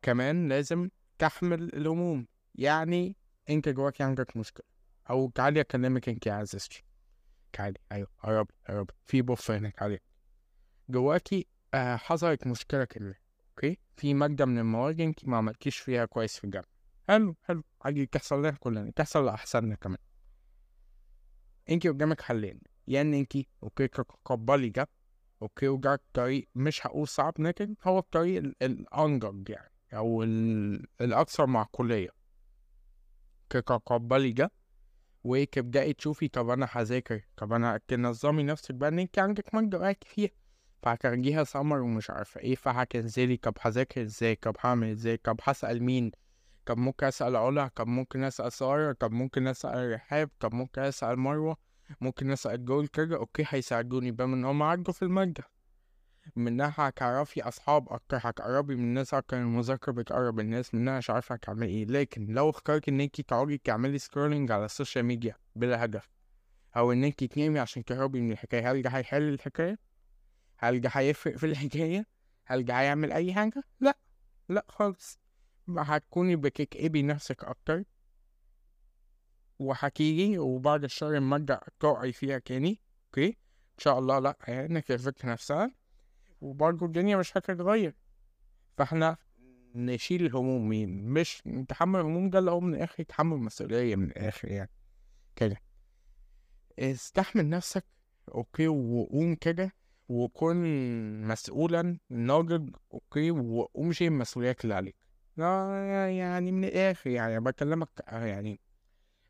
[0.02, 0.90] كمان لازم
[1.20, 2.28] تحمل الهموم.
[2.56, 3.16] يعني
[3.50, 4.66] انت جواك عندك مشكلة.
[5.10, 6.84] أو تعالي أكلمك انت يا عزيزتي
[7.54, 10.04] تعالي أيوه قربي قربي في بوف هناك عليك
[10.90, 13.20] جواكي آه حصلت مشكلة كده
[13.50, 16.68] أوكي؟ في مادة من المواد انت ما عملتيش فيها كويس في الجامعة.
[17.08, 17.64] حلو حلو.
[17.82, 19.98] عادي تحصل لنا كلنا تحصل لأحسننا كمان.
[21.70, 24.90] انت قدامك حلين يا إن انت أوكي تقبلي ده
[25.42, 30.24] أوكي وجاك طريق مش هقول صعب لكن هو الطريق الانجج يعني أو
[31.02, 32.10] الاكثر معقوليه
[33.50, 34.52] تقبلي ده
[35.24, 40.04] وتبدأي تشوفي طب أنا هذاكر طب أنا تنظمي نفسك بقى إن أنت عندك مادة وقعت
[40.04, 40.30] فيها.
[40.84, 46.12] فهترجيها سمر ومش عارفة إيه فهتنزلي طب هذاكر إزاي؟ طب هعمل إزاي؟ طب هسأل مين؟
[46.66, 51.20] طب ممكن أسأل علا؟ طب ممكن أسأل سارة؟ طب ممكن أسأل رحاب؟ طب ممكن أسأل
[51.20, 51.58] مروة؟
[52.02, 55.44] ممكن أسأل جول كده okay هيساعدوني بما إن هما عدوا في المادة.
[56.36, 61.70] منها هتعرفي أصحاب أكتر هتقربي من الناس أكتر المذاكرة بتقرب الناس منها مش عارفة هتعملي
[61.70, 66.10] إيه لكن لو اخترتي إن انتي تقعدي تعملي scrolling على ال social media بلا هدف
[66.78, 69.80] أو إن انتي تنامي عشان تهربي من الحكاية هل ده هيحل الحكاية؟
[70.58, 72.06] هل ده هيفرق في الحكاية؟
[72.46, 73.98] هل ده هيعمل أي حاجة؟ لأ
[74.50, 75.20] لأ خالص
[75.78, 77.84] هتكوني بتكئبي نفسك أكتر
[79.60, 85.72] وهتيجي وبعد الشهر المادة تقعي فيها تاني أوكي إن شاء الله لأ يعني كرفت نفسها
[86.42, 87.96] وبرضه الدنيا مش هتتغير
[88.78, 89.18] فإحنا
[89.76, 90.70] نشيل الهموم
[91.14, 94.70] مش نتحمل الهموم ده اللي هو من الآخر يتحمل مسؤولية من الآخر يعني.
[95.36, 95.58] كده.
[96.80, 97.86] استحمل نفسك
[98.36, 99.72] okay وقوم كده
[100.10, 100.58] وكن
[101.28, 104.96] مسؤولا ناضج okay وقوم شيل المسؤوليات اللي عليك.
[105.38, 108.60] لا يعني من الآخر يعني بكلمك يعني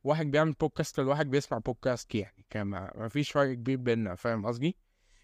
[0.03, 4.77] واحد بيعمل بودكاست والواحد بيسمع بودكاست يعني كما ما فيش فرق كبير بيننا فاهم قصدي؟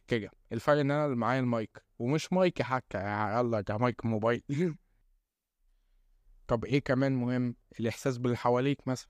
[0.07, 0.29] كده.
[0.51, 4.43] الفرق إن أنا اللي معايا المايك ومش مايك حتى يلا ده مايك موبايل.
[6.47, 9.09] طب إيه كمان مهم؟ الإحساس باللي حواليك مثلا.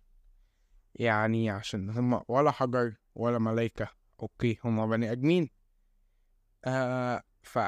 [0.96, 3.88] يعني عشان هم ولا حجر ولا ملايكة.
[4.20, 5.50] okay هم بني آدمين.
[6.66, 7.60] آه ف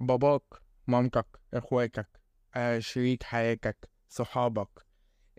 [0.00, 0.42] باباك
[0.86, 2.08] مامتك إخواتك
[2.54, 4.86] آه شريك حياتك صحابك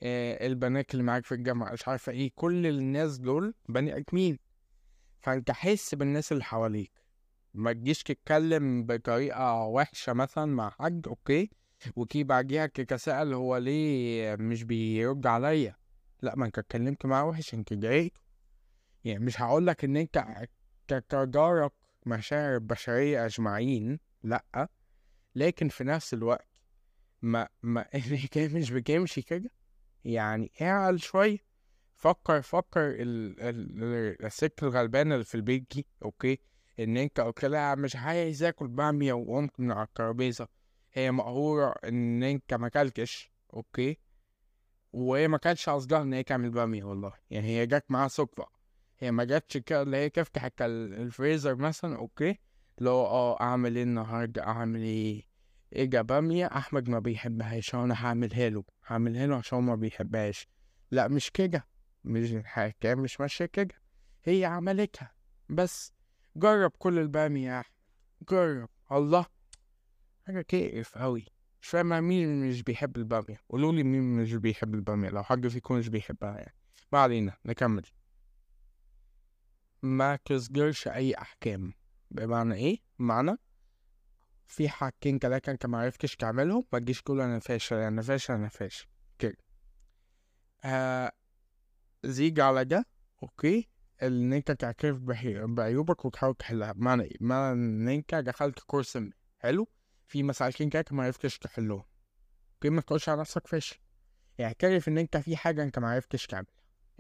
[0.04, 4.40] آه البنات اللي معاك في الجامعة مش عارفة إيه كل الناس دول بني آدمين.
[5.26, 6.92] فانت حس بالناس اللي حواليك.
[7.54, 11.50] ما تجيش تتكلم بطريقة وحشة مثلا مع حد okay؟
[11.96, 15.76] okay بعديها تتساءل هو ليه مش بيرد عليا؟
[16.22, 18.22] لأ ما أنت اتكلمت معاه وحش أنت ضايقته.
[19.04, 20.26] يعني مش هقولك إن أنت
[20.88, 21.74] تتدارك
[22.06, 24.70] مشاعر البشرية أجمعين لأ.
[25.36, 26.62] لكن في نفس الوقت
[27.22, 29.52] ما ما الحكاية مش بتمشي كده.
[30.04, 31.38] يعني اعقل شوية.
[32.06, 36.40] فكر فكر ال ال الست الغلبانة اللي في البيت دي okay؟
[36.80, 40.48] إن أنت قلت لها مش عايز آكل بامية وقمت من على الترابيزة.
[40.94, 43.98] هي مقهورة إن أنت ما أكلتش okay؟
[44.94, 47.14] وهي ما كانتش قصدها إن هي تعمل بامية والله.
[47.30, 48.46] يعني هي جت معاها صدفة.
[49.00, 52.40] هي ما جاتش كده اللي هي تفتح الفريزر مثلا okay؟
[52.80, 55.24] لو آه أعمل إيه النهارده؟ أعمل إيه؟
[55.74, 60.48] آه بامية أحمد ما بيحبهاش أنا هعملها له هعملها له عشان ما بيحبهاش.
[60.92, 61.75] لا مش كده.
[62.06, 63.76] مش الحكاية مش ماشية كده
[64.24, 65.12] هي عملتها.
[65.50, 65.94] بس
[66.36, 67.76] جرب كل البامية يا أحمد.
[68.30, 68.70] جرب.
[68.92, 69.26] الله.
[70.28, 71.26] حاجة كيف أوي.
[71.62, 75.88] مش فاهم مين مش بيحب البامية؟ قولولي مين مش بيحب البامية لو حد فيكم مش
[75.90, 76.56] بيحبها يعني.
[76.92, 77.84] ما علينا نكمل.
[79.82, 81.74] ما تصدرش أي أحكام.
[82.12, 83.38] بمعنى إيه؟ بمعنى
[84.48, 88.88] في حاجتين تلاتة أنت معرفتش تعملهم ما تجيش تقول أنا فاشل أنا فاشل أنا فاشل.
[89.20, 89.38] كده.
[90.66, 91.12] آه
[92.06, 92.86] زيج على ده
[93.24, 93.70] okay
[94.04, 94.98] إن أنت تعترف
[95.48, 96.72] بعيوبك وتحاول تحلها.
[96.72, 99.00] بمعنى إيه؟ بمعنى إن أنت دخلت course
[99.40, 99.68] حلو؟
[100.08, 101.84] في مسألتين كده معرفتش تحلهم.
[102.54, 103.78] okay؟ ما تقولش على نفسك فاشل.
[104.40, 106.52] اعترف إن أنت في حاجة أنت معرفتش تعملها.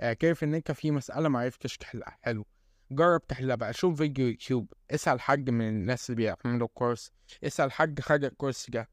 [0.03, 2.17] اعترف إن أنت في مسألة معرفتش تحلها.
[2.21, 2.45] حلو.
[2.91, 3.73] جرب تحلها بقى.
[3.73, 4.73] شوف فيديو يوتيوب.
[4.91, 7.11] اسأل حد من الناس اللي بيعملوا ال course.
[7.43, 8.89] اسأل حد خد ال course ده.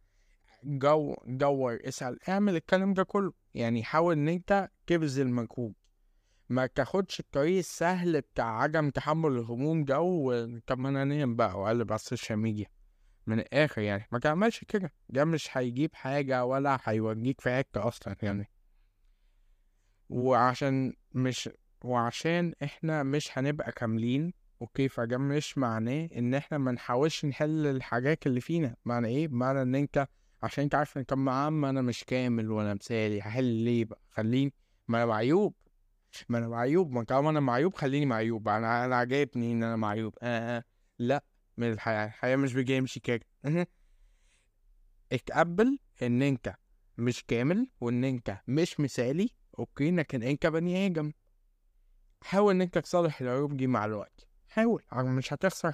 [0.65, 1.79] قوم دور.
[1.85, 2.19] اسأل.
[2.29, 3.33] اعمل الكلام ده كله.
[3.55, 5.75] يعني حاول إن أنت تبذل مجهود.
[6.53, 9.99] ما تاخدش الطريق السهل بتاع عدم تحمل الهموم ده
[11.03, 12.67] انام بقى واقلب على ال social media.
[13.27, 14.93] من الآخر يعني ما تعملش كده.
[15.09, 18.51] ده مش هيجيب حاجة ولا هيوديك في حتة أصلا يعني.
[20.09, 21.51] وعشان مش
[21.85, 28.27] وعشان إحنا مش هنبقى كاملين okay فده مش معناه إن إحنا ما نحاولش نحل الحاجات
[28.27, 28.77] اللي فينا.
[28.85, 30.07] معنى إيه؟ معنى إن أنت
[30.43, 34.53] عشان انت عارف إن طب ما أنا مش كامل ولا مثالي هحل ليه بقى؟ خليني.
[34.89, 35.55] ما أنا معيوب
[36.29, 40.15] ما أنا معيوب ما طالما أنا معيوب خليني معيوب أنا أنا عجبني إن أنا معيوب؟
[40.23, 40.65] آه آه.
[40.99, 41.25] لأ
[41.57, 43.27] من الحياة الحياة مش بيمشي كده.
[45.13, 46.55] اتقبل إن أنت
[46.99, 51.13] مش كامل وإن أنت مش مثالي أوكي؟ لكن أنت بني آدم.
[52.25, 54.27] حاول إن أنت تصلح العيوب دي مع الوقت.
[54.49, 55.73] حاول مش هتخسر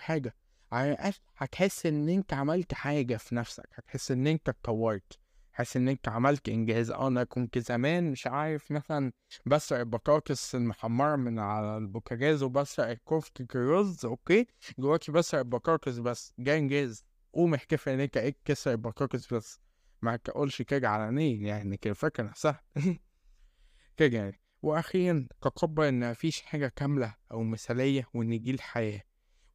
[0.92, 5.18] الأقل هتحس إن أنت عملت حاجة في نفسك هتحس إن أنت اتطورت.
[5.58, 6.90] حاسس إن أنت عملت إنجاز.
[6.90, 9.12] آه أنا كنت زمان مش عارف مثلا
[9.46, 14.46] بسرق البطاطس المحمرة من على البوتاجاز وبسرق كفتة الرز أوكي؟
[14.78, 17.04] دلوقتي بسرق البطاطس بس جاي إنجاز.
[17.32, 19.60] قوم احتفل إن أنت إيه كسر البطاطس بس.
[20.02, 22.60] ما تقولش كده علنيا يعني كده الفكرة نفسها.
[23.96, 24.40] كده يعني.
[24.62, 29.02] وأخيرا تقبل إن مفيش حاجة كاملة أو مثالية وإن دي الحياة.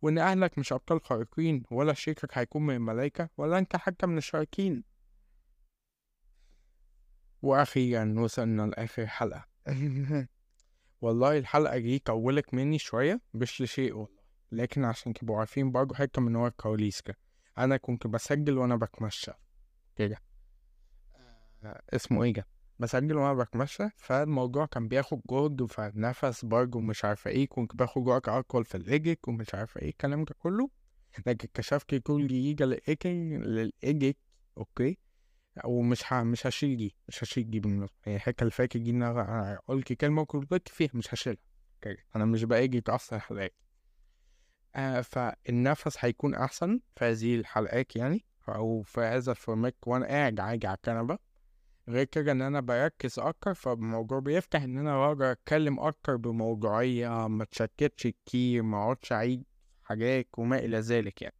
[0.02, 4.93] وإن أهلك مش أبطال خارقين ولا شريكك هيكون من الملايكة ولا أنت حتى من الشاركين
[7.44, 9.46] وأخيرا وصلنا لاخر حلقة.
[11.02, 14.24] والله الحلقة دي طولت مني شوية مش لشيء والله.
[14.52, 17.18] لكن عشان تبقوا عارفين برضه حتة من ورا الكواليس كده.
[17.58, 19.32] أنا كنت بسجل وأنا بتمشى.
[19.96, 20.18] كده.
[21.64, 22.48] آه، اسمه إيه ده؟
[22.80, 27.48] بسجل وأنا بتمشى فالموضوع كان بياخد جهد فنفس برضه مش عارفة إيه.
[27.48, 30.70] كنت باخد وقت أطول في الإيجيك ومش عارفة إيه الكلام ده كله.
[31.28, 34.18] لكن اكتشفت كل يجي للإيجيك
[34.58, 34.98] okay؟
[35.66, 36.14] ومش.
[36.14, 37.96] مش هشيل دي مش هشيل دي بالمناسبة.
[38.06, 41.38] يعني الحكاية اللي فاتت دي إن أنا قلت كلمة وكنت فيها مش هشيلها.
[42.16, 43.56] أنا مش باجي أتأثر حلقات.
[44.76, 50.40] آه فالنفس هيكون أحسن في هذه الحلقات يعني أو في هذا ال format وأنا قاعد
[50.40, 51.18] عادي على الكنبة.
[51.90, 57.46] غير كده إن أنا بركز أكتر فالموضوع بيفتح إن أنا أقدر أتكلم أكتر بموضوعية ما
[57.46, 59.44] تشتتش كتير ما أقعدش أعيد
[59.84, 61.36] حاجات وما إلى ذلك يعني.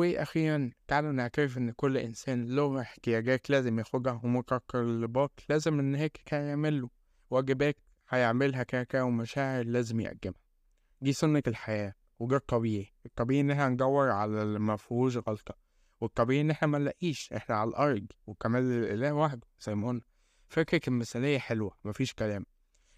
[0.00, 6.48] وأخيرا تعالوا نعترف إن كل إنسان له احتياجات لازم ياخدها ومتطلبات لازم إن هيك كان
[6.48, 6.90] يعمله
[7.30, 7.76] واجبات
[8.08, 10.40] هيعملها كده ومشاعر لازم يقدمها
[11.00, 12.92] دي سنة الحياة وده الطبيعي.
[13.06, 15.54] الطبيعي إن إحنا ندور على اللي مفيهوش غلطة.
[16.00, 20.00] والطبيعي إن إحنا منلاقيش إحنا على الأرض وكمان الإله وحده زي ما قلنا.
[20.48, 22.46] فكرة المثالية حلوة مفيش كلام.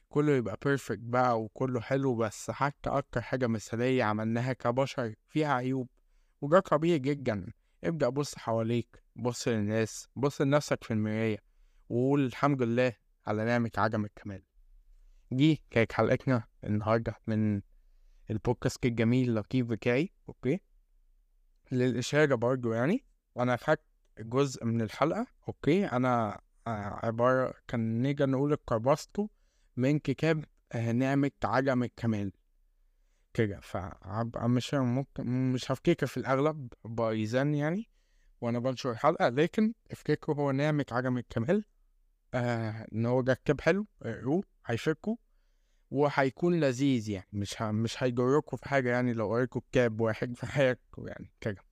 [0.09, 5.89] كله يبقى perfect بقى وكله حلو بس حتى أكتر حاجة مثالية عملناها كبشر فيها عيوب.
[6.41, 7.53] وده طبيعي جدا.
[7.85, 11.39] ابدأ بص حواليك بص للناس بص لنفسك في المراية
[11.89, 12.93] وقول الحمد لله
[13.27, 14.43] على نعمة عدم الكمال.
[15.31, 17.63] دي كانت حلقتنا النهاردة من
[18.31, 20.61] البودكاست الجميل اللطيف بتاعي okay؟
[21.73, 23.05] للإشارة برضو يعني.
[23.35, 23.81] وأنا خدت
[24.21, 26.41] جزء من الحلقة okay؟ أنا
[27.03, 29.31] عبارة كان نيجي نقول اقتبسته
[29.77, 32.33] من كتاب آه، نعمة عدم الكمال.
[33.35, 33.61] كده.
[33.61, 37.89] فهبقى مش ممكن مش هفتكر في الأغلب بايزان يعني
[38.41, 41.65] وأنا بنشر الحلقة لكن افتكروا هو نعمة عدم الكمال
[42.35, 45.17] آه إن هو كتاب حلو اقروه هيفكوا
[45.91, 47.29] وهيكون لذيذ يعني.
[47.33, 47.71] مش ه...
[47.71, 51.63] مش هيجركوا في حاجة يعني لو قريتوا كتاب واحد في حياتكم يعني كده.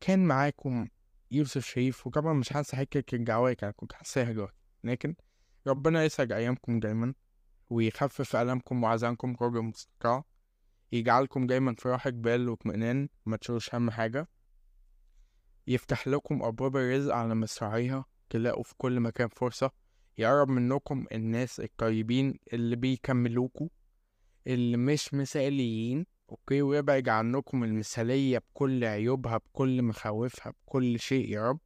[0.00, 0.88] كان معاكم
[1.30, 4.56] يوسف شريف وطبعا مش حاسس حكاية الجواك أنا كنت حاسسها دلوقتي.
[4.84, 5.14] لكن
[5.66, 7.14] ربنا يسعد أيامكم دايما.
[7.70, 10.24] ويخفف ألمكم وعزانكم قرب المستقى
[10.92, 14.28] يجعلكم دايما في راحة بال واطمئنان ما تشيلوش هم حاجة.
[15.66, 19.70] يفتح لكم أبواب الرزق على مصراعيها تلاقوا في كل مكان فرصة.
[20.18, 23.68] يقرب منكم الناس الطيبين اللي بيكملوكوا
[24.46, 26.06] اللي مش مثاليين.
[26.30, 31.60] أوكي ويبعد عنكم المثالية بكل عيوبها بكل مخاوفها بكل شيء يا رب.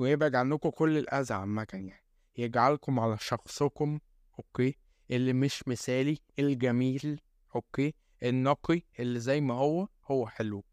[0.00, 2.04] ويبعد عنكم كل الأذى عامة يعني.
[2.38, 3.98] يجعلكم على شخصكم
[4.38, 4.76] okay؟
[5.10, 7.20] اللي مش مثالي الجميل
[7.54, 10.64] okay؟ النقي اللي زي ما هو هو حلو.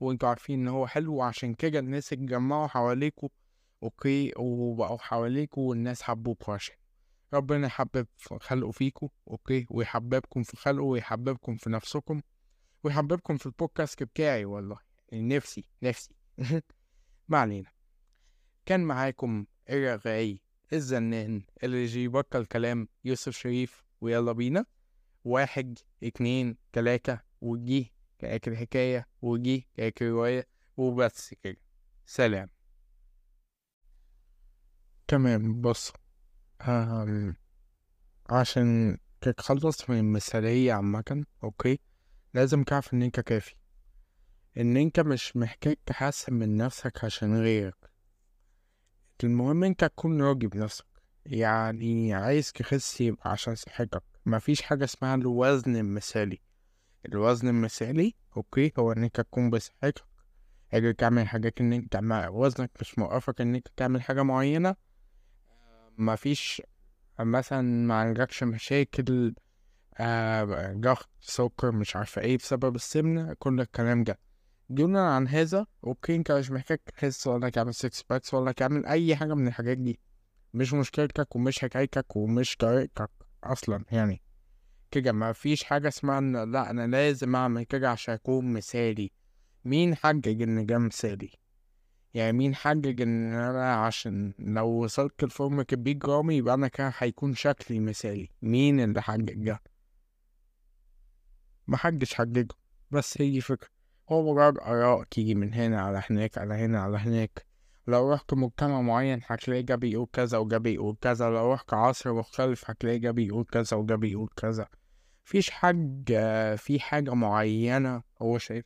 [0.00, 3.28] وأنتوا عارفين إن هو حلو وعشان كده الناس اتجمعوا حواليكوا
[3.82, 6.76] okay؟ وبقوا حواليكوا والناس حبوكوا عشان
[7.34, 8.06] ربنا يحبب
[8.40, 12.20] خلقه فيكوا okay؟ ويحببكم في خلقه ويحببكم في نفسكم.
[12.84, 14.78] ويحببكم في البودكاست بتاعي والله.
[15.12, 16.14] نفسي نفسي.
[17.28, 17.70] ما علينا.
[18.66, 20.42] كان معاكم الرغاي
[20.72, 24.64] الزنان اللي يجي يبطل كلام يوسف شريف ويلا بينا.
[25.24, 31.56] واحد اتنين تلاتة وجي كأكل حكاية وجي كأكل رواية وبس كده.
[32.06, 32.50] سلام.
[35.08, 35.92] تمام بص.
[38.30, 41.78] عشان تتخلص من المثالية عامة أوكي
[42.34, 43.54] لازم تعرف إن أنت كافي.
[44.56, 47.87] إن أنت مش محتاج تحسن من نفسك عشان غيرك.
[49.24, 50.84] المهم انت تكون راضي بنفسك
[51.26, 56.40] يعني عايز تخس يبقى عشان صحتك مفيش حاجة اسمها الوزن المثالي.
[57.06, 60.04] الوزن المثالي أوكي هو انك تكون بصحتك
[60.72, 64.76] قادر تعمل حاجات أنت ما وزنك مش موقفك أنت تعمل حاجة معينة
[65.98, 66.62] مفيش
[67.20, 69.34] مثلا ما عندكش مشاكل
[69.98, 74.18] آه ضغط سكر مش عارفة إيه بسبب السمنة كل الكلام ده.
[74.68, 79.16] دونا عن هذا okay أنت مش محتاج تخس ولا تعمل six packs ولا تعمل أي
[79.16, 80.00] حاجة من الحاجات دي.
[80.54, 83.10] مش مشكلتك ومش حكايتك ومش طريقتك
[83.44, 84.22] أصلا يعني.
[84.90, 89.12] كده ما فيش حاجة اسمها إن لأ أنا لازم أعمل كده عشان أكون مثالي.
[89.64, 91.30] مين حدد إن ده مثالي؟
[92.14, 97.34] يعني مين حدد إن أنا عشان لو وصلت لفورمة البيج رامي يبقى أنا كده هيكون
[97.34, 98.30] شكلي مثالي.
[98.42, 99.60] مين اللي حدد ده؟
[101.66, 102.54] محدش حججه.
[102.90, 103.77] بس هي فكرة
[104.10, 107.46] مجرد آراء تيجي من هنا على هناك على هنا على هناك.
[107.86, 112.70] لو رحت مجتمع معين هتلاقي ده بيقول كذا وده بيقول كذا لو رحت عصر مختلف
[112.70, 114.68] هتلاقي ده بيقول كذا وده بيقول كذا.
[115.26, 118.64] مفيش حاجة في حاجة معينة هو شايف.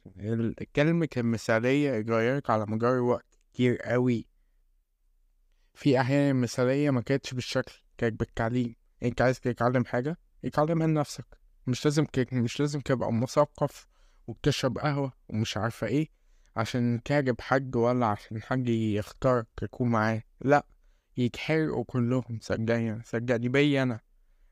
[0.77, 4.27] كلمة المثالية اتغيرت على مدار وقت كتير قوي.
[5.75, 8.75] في أحيان مثالية ما كانتش بالشكل كانت بالتعليم.
[9.03, 11.27] أنت عايز تتعلم حاجة؟ اتعلمها لنفسك.
[11.67, 12.07] مش لازم.
[12.33, 13.87] مش لازم تبقى مثقف
[14.27, 16.09] وبتشرب قهوة ومش عارفة إيه
[16.57, 20.23] عشان تعجب حد ولا عشان حد يختارك يكون معاه.
[20.41, 20.67] لأ
[21.17, 24.01] يتحرقوا كلهم صدقني صدقني بي أنا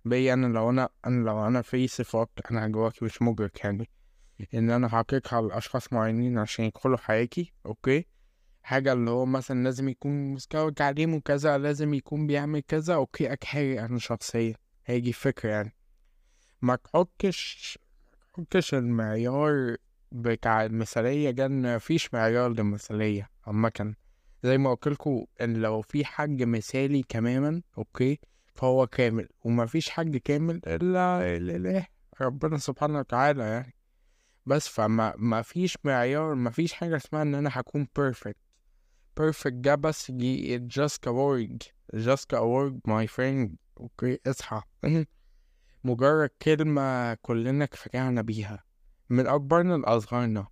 [0.05, 3.89] بي أنا لو أنا أنا لو أنا في صفات أنا جواكي مش مدرك يعني.
[4.55, 8.07] إن أنا حقيقها على أشخاص معينين عشان يدخلوا حياتي أوكي؟
[8.63, 13.83] حاجة اللي هو مثلا لازم يكون مستوى تعليمه كذا لازم يكون بيعمل كذا أوكي أتحرق
[13.83, 14.55] أنا شخصيا.
[14.87, 15.77] هيجي فكرة يعني.
[16.63, 17.79] ما تحطش
[18.35, 19.77] تحطش المعيار
[20.13, 23.95] بتاع المثالية ده مفيش معيار للمثالية عامة.
[24.43, 28.19] زي ما قلتلكوا إن لو في حد مثالي تماما أوكي
[28.55, 29.29] فهو كامل.
[29.45, 31.87] ومفيش حد كامل إلا الإله
[32.21, 33.75] ربنا سبحانه وتعالى يعني.
[34.47, 38.41] بس فما مفيش معيار مفيش حاجة اسمها إن أنا هكون perfect.
[39.21, 41.59] perfect ده بس دي just a word.
[41.97, 43.49] just a word my friend.
[43.81, 44.63] okay اصحى.
[45.85, 48.65] مجرد كلمة كلنا اتفقعنا بيها
[49.09, 50.47] من أكبرنا لأصغرنا.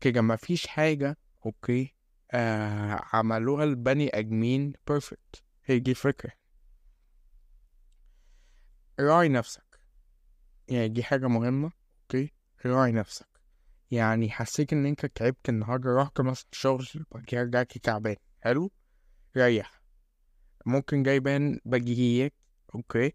[0.00, 1.94] كده مفيش حاجة okay
[2.32, 6.32] آه عملوها البني آدمين perfect هي دي الفكرة.
[9.00, 9.80] راعي نفسك.
[10.68, 12.32] يعني دي حاجة مهمة okay؟
[12.66, 13.26] راعي نفسك.
[13.90, 18.16] يعني حسيت إن أنت تعبت النهاردة رحت مثلا الشغل بعد رجعت تعبان.
[18.40, 18.70] حلو؟
[19.36, 19.82] ريح.
[20.66, 22.34] ممكن تبان بديهيات
[22.74, 23.12] okay؟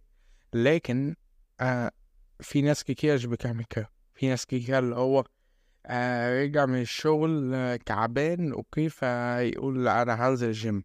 [0.54, 1.16] لكن
[1.60, 1.92] آه
[2.40, 3.90] في ناس كتير بتعمل كده.
[4.14, 5.24] في ناس كتير اللي هو
[5.86, 7.80] آه رجع من الشغل آه
[8.54, 10.84] okay فيقول أنا هنزل ال gym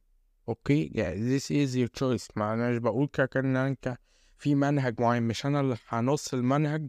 [0.48, 2.28] okay؟ يعني this is your choice.
[2.36, 3.96] ما أنا مش بقول كده ان أنت
[4.38, 5.22] في منهج معين.
[5.22, 6.88] مش أنا اللي هنص المنهج.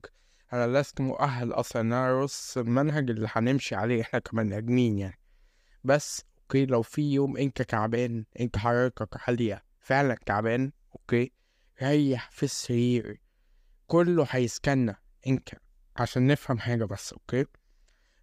[0.54, 4.02] أنا لست مؤهل أصلا إن أنا أرص المنهج اللي هنمشي عليه.
[4.02, 5.20] إحنا كمان ادمين يعني.
[5.84, 11.32] بس okay لو في يوم أنت تعبان أنت حرارتك عالية فعلا تعبان okay
[11.84, 13.22] ريح في السرير.
[13.92, 14.96] كله هيسكننا.
[15.28, 15.50] انت
[15.98, 17.46] عشان نفهم حاجة بس okay؟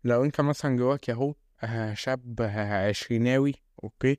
[0.04, 3.54] لو انت مثلا جواك أهو آه شاب آه عشريناوي
[3.84, 4.18] okay؟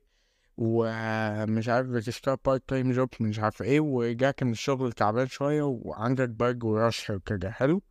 [0.56, 6.64] ومش عارف بتشتغل part-time job مش عارف إيه وجاي من الشغل تعبان شوية وعندك برد
[6.64, 7.82] ورشح وكده حلو؟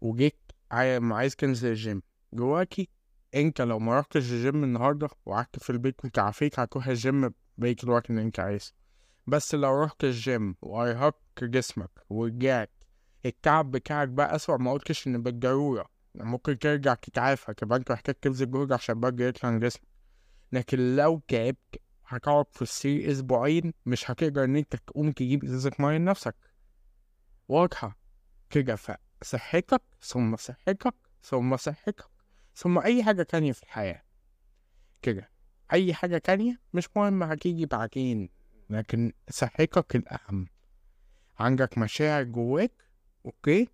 [0.00, 2.88] وجيت عايز تنزل الجيم جواكي
[3.34, 8.22] انت لو ما رحتش الجيم النهاردة وقعدت في البيت وتعافيك هتروح الجيم بقية الوقت اللي
[8.22, 8.74] انت عايز
[9.26, 12.70] بس لو رحت الجيم وأرهقت جسمك ورجعت
[13.28, 15.86] التعب بتاعك بقى أسوأ ما قلتش إن بالضرورة.
[16.14, 19.88] ممكن ترجع تتعافى أنت محتاج تبذل جهد عشان البرد يطلع من جسمك.
[20.52, 25.98] لكن لو تعبت هتقعد في السرير أسبوعين مش هتقدر إن أنت تقوم تجيب إزازة مية
[25.98, 26.36] لنفسك.
[27.48, 27.98] واضحة.
[28.50, 32.04] كده فصحتك ثم صحتك ثم صحتك
[32.54, 34.02] ثم أي حاجة تانية في الحياة.
[35.02, 35.30] كده.
[35.72, 38.28] أي حاجة تانية مش مهم هتيجي بعدين.
[38.70, 40.46] لكن صحتك الأهم.
[41.38, 42.72] عندك مشاعر جواك
[43.26, 43.68] أوكي؟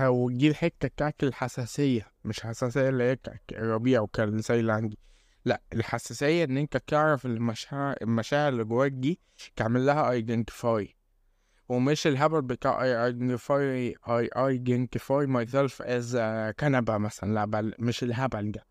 [0.00, 3.18] ودي الحتة بتاعت الحساسية مش حساسية اللي هي
[3.52, 4.98] الربيع وكان زي اللي عندي.
[5.44, 9.20] لا الحساسية إن أنت تعرف المشاعر المشاعر اللي جواك دي
[9.56, 10.96] تعمل لها identify
[11.68, 16.16] ومش الهبل بتاع I identify I identify myself as
[16.60, 18.66] كنبة مثلا لا مش الهبل ده.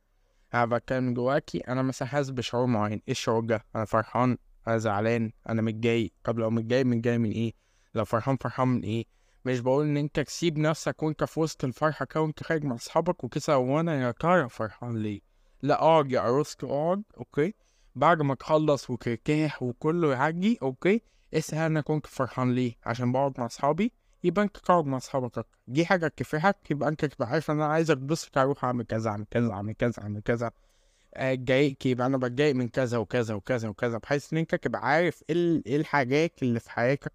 [0.53, 3.01] أنا بتكلم جواكي أنا مثلا حاسس بشعور معين.
[3.07, 6.13] إيه الشعور ده؟ أنا فرحان أنا زعلان أنا متضايق.
[6.23, 7.53] طب لو متضايق متضايق من إيه؟
[7.95, 9.05] لو فرحان فرحان من إيه؟
[9.45, 13.23] مش بقول إن أنت تسيب نفسك وأنت في وسط الفرحة كده وأنت خارج مع أصحابك
[13.23, 15.19] وكده وأنا يا ترى فرحان ليه؟
[15.61, 17.53] لا أقعد يا عروسك أقعد okay؟
[17.95, 21.01] بعد ما تخلص وترتاح وكله يعجي أوكي؟
[21.33, 23.91] اسأل أنا كنت فرحان ليه؟ عشان بقعد مع أصحابي؟
[24.23, 27.91] يبقى أنت تقعد مع أصحابك دي حاجة تكفيك يبقى أنت تبقى عارف إن أنا عايز
[27.91, 30.51] أتبسط أروح أعمل كذا أعمل كذا أعمل كذا أعمل كذا.
[31.13, 35.61] اتضايقت يبقى أنا بتضايق من كذا وكذا وكذا وكذا بحيث إن أنت تبقى عارف إيه
[35.65, 37.11] إيه الحاجات اللي في حياتك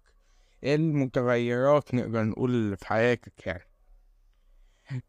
[0.65, 3.69] المتغيرات نقدر نقول في حياتك يعني؟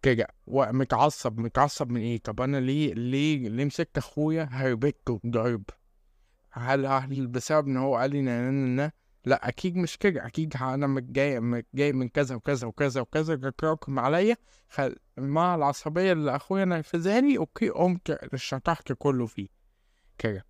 [0.02, 5.64] كده ومتعصب متعصب من إيه؟ طب أنا ليه ليه ليه مسكت اخويا هربته ضرب
[6.50, 8.92] هل هل بسبب ان هو قال لي نا
[9.26, 10.26] لا أكيد مش كده.
[10.26, 14.36] أكيد أنا متضايق متضايق من كذا وكذا وكذا وكذا تراكم عليا
[14.68, 14.96] خل...
[15.16, 19.48] مع العصبية اللي اخويا نرفزها لي أوكي قمت شطحت كله فيه.
[20.18, 20.46] كده.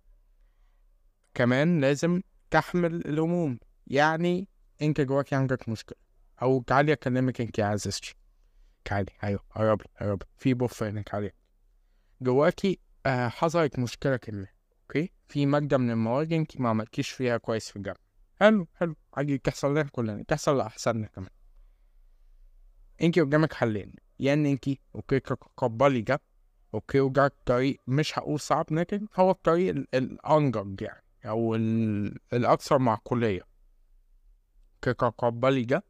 [1.33, 3.59] كمان لازم تحمل الهموم.
[3.87, 4.47] يعني
[4.81, 5.97] انت جواك عندك مشكلة.
[6.41, 8.15] أو تعالي أكلمك انت يا عزيزتي
[8.85, 11.35] تعالي أيوه قربي قربي في بوف هناك عليك.
[12.21, 14.53] جواكي آه حصلت مشكلة كده
[14.83, 17.99] okay؟ في مادة من المواد انت ما عملتيش فيها كويس في الجامعة.
[18.39, 18.95] حلو حلو.
[19.13, 21.29] عادي تحصل لنا كلنا تحصل لأحسننا كمان.
[23.01, 23.93] انت قدامك حلين.
[24.19, 26.21] يا ان انت okay تقبلي ده
[26.73, 32.77] okay وجاك طريق مش هقول صعب لكن هو الطريق ال- الانجج يعني أو ال- الأكثر
[32.79, 33.41] معقولية.
[34.81, 35.83] تقبلي ده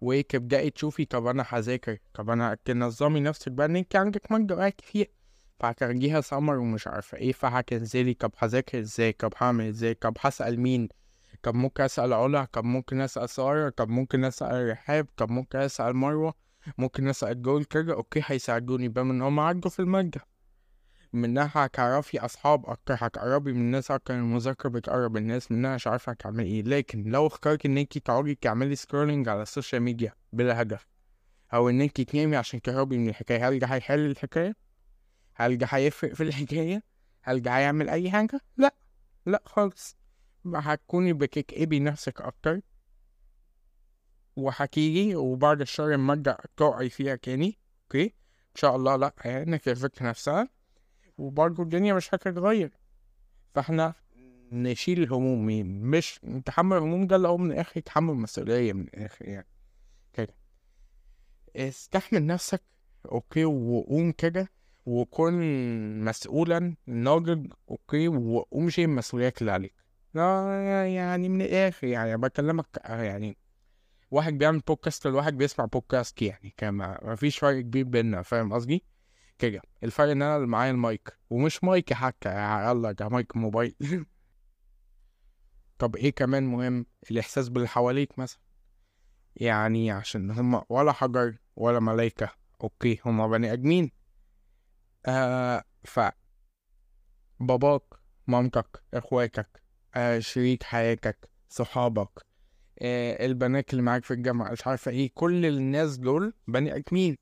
[0.00, 5.10] وتبدأي تشوفي طب أنا هذاكر طب أنا تنظمي نفسك بقى إن انت عندك مادة كتير
[5.60, 10.88] فهترجيها سمر ومش عارفة إيه فهتنزلي طب هذاكر إزاي طب هعمل إزاي طب هسأل مين
[11.42, 15.96] طب ممكن أسأل علا طب ممكن أسأل سارة طب ممكن أسأل رحاب طب ممكن أسأل
[15.96, 16.34] مروة
[16.78, 20.20] ممكن أسأل جول كده okay هيساعدوني بما إن هما عدوا في المادة.
[21.12, 26.46] منها هتعرفي أصحاب أكتر هتقربي من الناس أكتر المذاكرة بتقرب الناس منها مش عارفة هتعملي
[26.48, 30.86] إيه لكن لو اخترتي إن انتي تقعدي تعملي scrolling على ال social media بلا هدف
[31.54, 34.56] أو إن انتي تنامي عشان تهربي من الحكاية هل ده هيحل الحكاية؟
[35.34, 36.82] هل ده هيفرق في الحكاية؟
[37.22, 38.74] هل ده هيعمل أي حاجة؟ لأ
[39.26, 39.96] لأ خالص
[40.54, 42.60] هتكوني بتكئبي نفسك أكتر
[44.36, 50.48] وهتيجي وبعد الشهر المادة تقعي فيها تاني أوكي إن شاء الله لأ يعني كرفت نفسها
[51.18, 52.70] وبرضه الدنيا مش هتتغير.
[53.54, 53.94] فاحنا
[54.52, 55.46] نشيل الهموم
[55.90, 59.46] مش تحمل الهموم ده اللي هو من الآخر تحمل مسؤولية من الآخر يعني.
[60.12, 60.34] كده.
[61.56, 62.62] استحمل نفسك
[63.12, 64.48] okay وقوم كده
[64.86, 65.34] وكن
[66.04, 69.74] مسؤولا ناضج okay وقوم شيل المسؤوليات اللي عليك.
[70.14, 73.36] لا يعني من الآخر يعني بكلمك يعني
[74.10, 78.84] واحد بيعمل بودكاست والواحد بيسمع بودكاست يعني كما ما فيش فرق كبير بينا فاهم قصدي؟
[79.42, 83.76] كده الفرق إن أنا اللي معايا المايك ومش مايك حتى يلا ده مايك موبايل.
[85.78, 88.40] طب إيه كمان مهم؟ الإحساس باللي حواليك مثلا.
[89.36, 92.30] يعني عشان هما ولا حجر ولا ملايكة.
[92.60, 93.90] okay هما بني آدمين.
[95.06, 96.00] آه ف
[97.40, 97.82] باباك
[98.26, 99.62] مامتك إخواتك
[99.94, 102.26] آه شريك حياتك صحابك
[102.82, 107.16] آه البنات اللي معاك في الجامعة مش عارفة إيه كل الناس دول بني آدمين.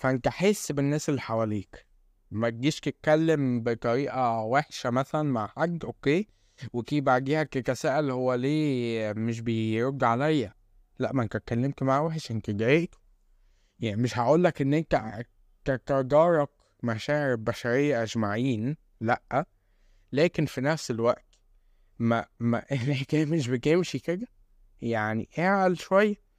[0.00, 1.86] فانت حس بالناس اللي حواليك.
[2.30, 6.28] ما تجيش تتكلم بطريقة وحشة مثلا مع حد okay؟
[6.72, 10.54] okay بعديها تتساءل هو ليه مش بيرد عليا؟
[10.98, 12.98] لأ ما أنت اتكلمت معاه وحش أنت ضايقته
[13.80, 15.24] يعني مش هقولك إن أنت
[15.64, 16.48] تتجارك
[16.82, 19.46] مشاعر البشرية أجمعين لأ.
[20.12, 21.38] لكن في نفس الوقت
[21.98, 24.26] ما ما الحكاية مش بتمشي كده.
[24.82, 26.29] يعني اعقل شوية.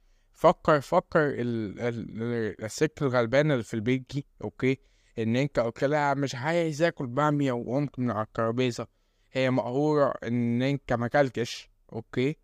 [0.42, 4.78] فكر فكر ال ال الست الغلبانة اللي في البيت دي okay؟
[5.18, 8.86] إن أنت قلت لها مش عايز آكل بامية وقمت من على الترابيزة.
[9.32, 12.36] هي مقهورة إن أنت ماكلتش okay؟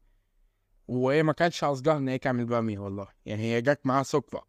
[0.88, 3.09] وهي ما كانتش قصدها إن هي تعمل بامية والله.
[3.26, 4.42] يعني هي جت معاها صدفة.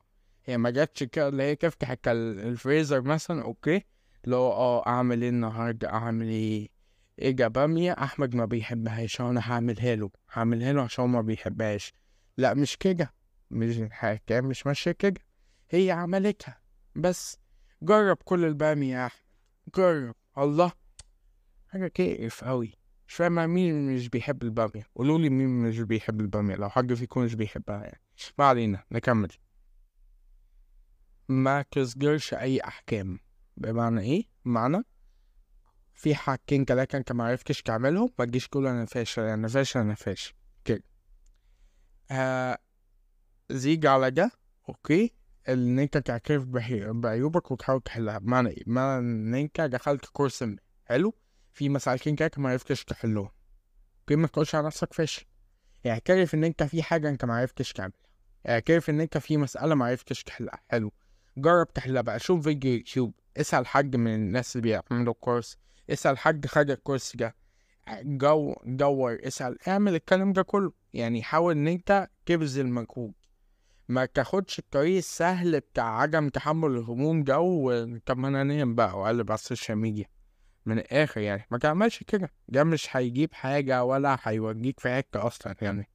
[0.45, 3.85] هي ما جاتش كده اللي هي تفتح الفريزر مثلا okay؟
[4.25, 6.67] اللي هو آه أعمل إيه النهاردة؟ أعمل إيه؟
[7.19, 11.93] اجا بامية؟ أحمد ما بيحبهاش أنا هعملها له هعملها له عشان ما بيحبهاش.
[12.37, 13.18] لا مش كده.
[13.51, 15.21] مش الحكاية مش ماشية كده.
[15.69, 16.61] هي عملتها.
[16.95, 17.37] بس
[17.81, 19.21] جرب كل البامية يا أحمد.
[19.75, 20.15] جرب.
[20.37, 20.71] الله.
[21.67, 22.73] حاجة كيف أوي.
[23.07, 24.87] مش فاهم مين مش بيحب البامية.
[24.95, 26.55] قولولي مين مش بيحب البامية.
[26.55, 28.01] لو حد فيكم مش بيحبها يعني.
[28.37, 28.83] ما علينا.
[28.91, 29.29] نكمل.
[31.27, 33.19] ما تصدرش أي أحكام.
[33.57, 34.83] بمعنى إيه؟ بمعنى
[35.93, 39.21] في حاجتين تلاتة أنت معرفتش تعملهم ما تجيش تقول أنا فاشل.
[39.21, 40.33] أنا فاشل أنا فاشل.
[40.65, 40.83] كده.
[42.11, 42.57] آه
[43.51, 44.31] زيد على ده
[44.69, 45.13] okay؟
[45.49, 46.45] إن أنت تعترف
[46.93, 48.17] بعيوبك وتحاول تحلها.
[48.17, 51.13] بمعنى إيه؟ بمعنى إن أنت دخلت course ما حلو؟
[51.53, 53.29] في مسألتين كده ما عرفتش تحلهم.
[53.99, 55.25] okay؟ ما تقولش على نفسك فاشل.
[55.85, 57.99] اعترف إن إنت في حاجة أنت ما عرفتش تعملها.
[58.49, 60.59] اعترف إن إنت في مسألة ما عرفتش تحلها.
[60.69, 60.91] حلو.
[61.37, 62.19] جرب تحلها بقى.
[62.19, 63.13] شوف فيديو يوتيوب.
[63.37, 65.57] اسأل حد من الناس اللي بيعملوا ال course.
[65.89, 67.35] اسأل حد خد ال course ده.
[68.01, 69.17] جو دور.
[69.23, 69.57] اسأل.
[69.67, 70.71] اعمل الكلام ده كله.
[70.93, 73.13] يعني حاول إن إنت تبذل مجهود.
[73.89, 79.37] ما تاخدش الطريق السهل بتاع عدم تحمل الهموم ده وطب أنا أنام بقى وأقلب على
[79.37, 80.05] ال social media.
[80.65, 82.31] من الآخر يعني ما تعملش كده.
[82.47, 85.89] ده مش هيجيب حاجة ولا هيوديك في حتة أصلا يعني.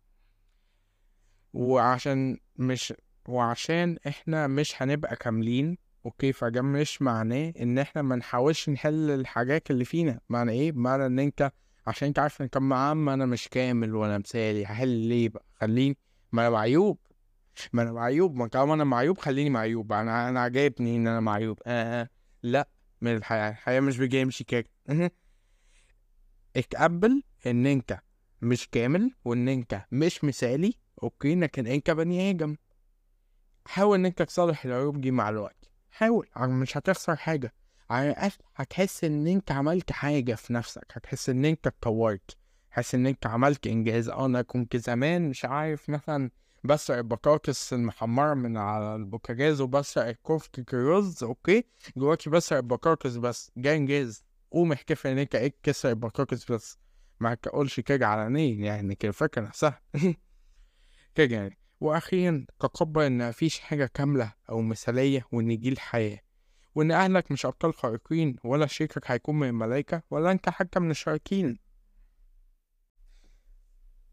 [1.52, 2.94] وعشان مش
[3.28, 9.70] وعشان إحنا مش هنبقى كاملين okay فده مش معناه إن إحنا ما نحاولش نحل الحاجات
[9.70, 10.20] اللي فينا.
[10.28, 11.50] معنى إيه؟ معنى إن أنت
[11.86, 15.98] عشان انت عارف ان يا عم أنا مش كامل ولا مثالي هحل ليه بقى؟ خليني.
[16.32, 16.98] ما أنا معيوب
[17.72, 21.58] ما أنا معيوب ما طالما أنا معيوب خليني معيوب أنا أنا عجبني إن أنا معيوب؟
[21.66, 22.08] آه, آه.
[22.42, 22.68] لأ
[23.00, 24.64] من الحياة الحياة مش بيمشي كده
[26.56, 27.98] اتقبل إن أنت
[28.42, 32.56] مش كامل وإن أنت مش مثالي أوكي؟ لكن أنت بني آدم.
[33.66, 35.70] حاول إن أنت تصلح العيوب دي مع الوقت.
[35.90, 37.52] حاول مش هتخسر حاجة.
[37.90, 40.86] على الأقل هتحس إن أنت عملت حاجة في نفسك.
[40.92, 42.36] هتحس إن أنت اتطورت.
[42.70, 44.08] هتحس إن أنت عملت إنجاز.
[44.08, 46.30] أنا كنت زمان مش عارف مثلا
[46.64, 51.64] بسرق البطاطس المحمرة من على البوتاجاز وبسرق كفتة الرز okay؟
[51.96, 53.50] دلوقتي بسرق البطاطس بس.
[53.56, 56.78] ده إنجاز قوم احتفل إن أنت إيه سرقت البطاطس بس.
[57.20, 59.80] ما تقولش كده علنيا يعني كده الفكرة نفسها.
[61.14, 61.58] كده يعني.
[61.80, 66.20] وأخيرا تقبل إن مفيش حاجة كاملة أو مثالية وإن دي الحياة
[66.74, 71.58] وإن أهلك مش أبطال خارقين ولا شريكك هيكون من الملايكة ولا أنت حتى من الشاركين.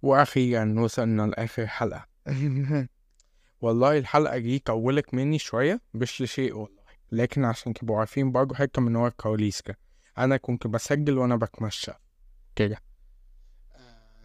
[0.01, 2.10] وأخيرا وصلنا لآخر حلقة.
[3.61, 6.81] والله الحلقة دي طولت مني شوية مش لشيء والله.
[7.11, 9.63] لكن عشان تبقوا عارفين برضه حتة من ورا الكواليس
[10.17, 11.91] أنا كنت بسجل وأنا بتمشى.
[12.55, 12.77] كده.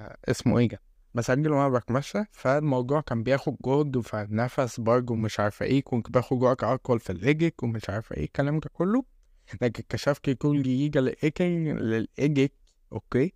[0.01, 0.81] آه اسمه إيه ده؟
[1.15, 5.83] بسجل وأنا بتمشى فالموضوع كان بياخد جهد فنفس برضه مش عارفة إيه.
[5.83, 9.05] كنت باخد وقت أطول في الإيجيك ومش عارفة إيه الكلام ده كله.
[9.53, 12.53] لكن اكتشفت كل جيجا للإيجيك للإيجيك
[12.93, 13.33] okay؟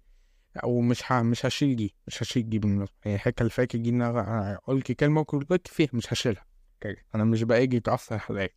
[0.65, 1.23] ومش ه...
[1.23, 5.21] مش هشيل دي مش هشيل دي بالمناسبة يعني الحكاية اللي فاتت دي أنا قلت كلمة
[5.21, 6.47] وكنت فيها مش هشيلها.
[7.15, 8.55] أنا مش بأجي أصلا الحلقات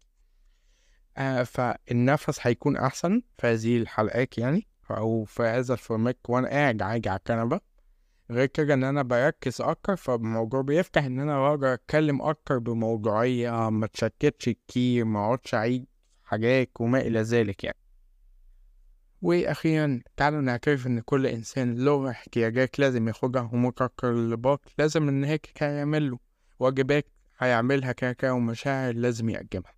[1.17, 6.81] آه فالنفس هيكون أحسن في هذه الحلقات يعني أو في هذا ال format وأنا قاعد
[6.81, 7.59] عادي على الكنبة.
[8.31, 13.87] غير كده إن أنا بركز أكتر فالموضوع بيفتح إن أنا أقدر أتكلم أكتر بموضوعية ما
[13.87, 15.85] تشتتش كتير ما أقعدش أعيد
[16.23, 17.77] حاجات وما إلى ذلك يعني.
[19.23, 26.11] وأخيرا تعالوا نعترف إن كل إنسان له احتياجات لازم ياخدها ومتطلبات لازم إن هيك هيعمل
[26.11, 26.19] له.
[26.59, 27.05] واجبات
[27.39, 29.73] هيعملها كده ومشاعر لازم يقدمها.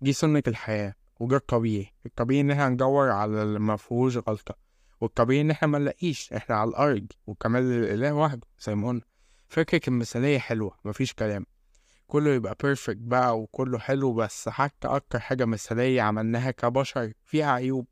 [0.00, 1.92] دي سنة الحياة وده الطبيعي.
[2.06, 3.74] الطبيعي إن إحنا ندور على اللي
[4.28, 4.54] غلطة.
[5.00, 9.02] والطبيعي إن إحنا ما نلاقيش إحنا على الأرض وكمال الإله وحده زي ما قلنا.
[9.48, 11.46] فكرة المثالية حلوة مفيش كلام.
[12.06, 17.86] كله يبقى perfect بقى وكله حلو بس حتى أكتر حاجة مثالية عملناها كبشر فيها عيوب.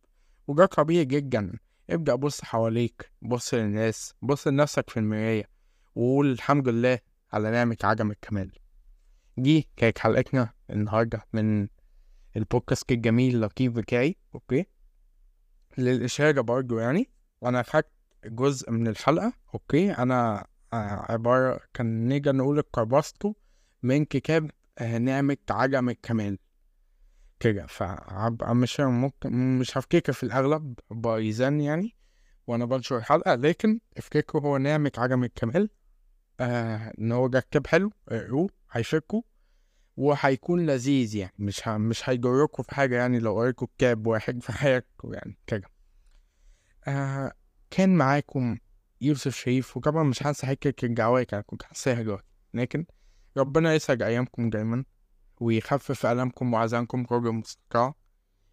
[0.53, 1.59] وده طبيعي جدا.
[1.90, 5.48] ابدأ بص حواليك بص للناس بص لنفسك في المراية
[5.94, 6.98] وقول الحمد لله
[7.32, 8.53] على نعمة عدم الكمال.
[9.36, 11.68] دي كانت حلقتنا النهاردة من
[12.36, 14.66] البودكاست الجميل اللطيف بتاعي okay؟
[15.78, 17.11] للإشارة برضو يعني.
[17.40, 17.90] وأنا خدت
[18.24, 23.34] جزء من الحلقة okay؟ أنا عبارة كان نيجي نقول اقتبسته
[23.82, 26.38] من كتاب آه، نعمة عدم الكمال.
[27.43, 27.66] كده.
[27.66, 31.97] فهبقى مش ممكن مش هفتكر في الأغلب بايزان يعني
[32.47, 35.68] وأنا بنشر الحلقة لكن افتكروا هو نعمة عدم الكمال
[36.40, 39.22] آه إن هو كتاب حلو اقروه هيفكوا
[39.97, 41.32] وهيكون لذيذ يعني.
[41.38, 41.76] مش ه...
[41.78, 45.68] مش هيجركوا في حاجة يعني لو قريتوا كتاب واحد في حياتكم يعني كده.
[46.88, 47.32] آه
[47.70, 48.59] كان معاكم
[49.01, 52.22] يوسف شريف وطبعا مش هنسى حكاية الجواك أنا كنت هنساها
[52.55, 52.86] لكن
[53.36, 54.84] ربنا يسعد أيامكم دايما.
[55.43, 57.93] ويخفف ألمكم وعزانكم قرب المستقع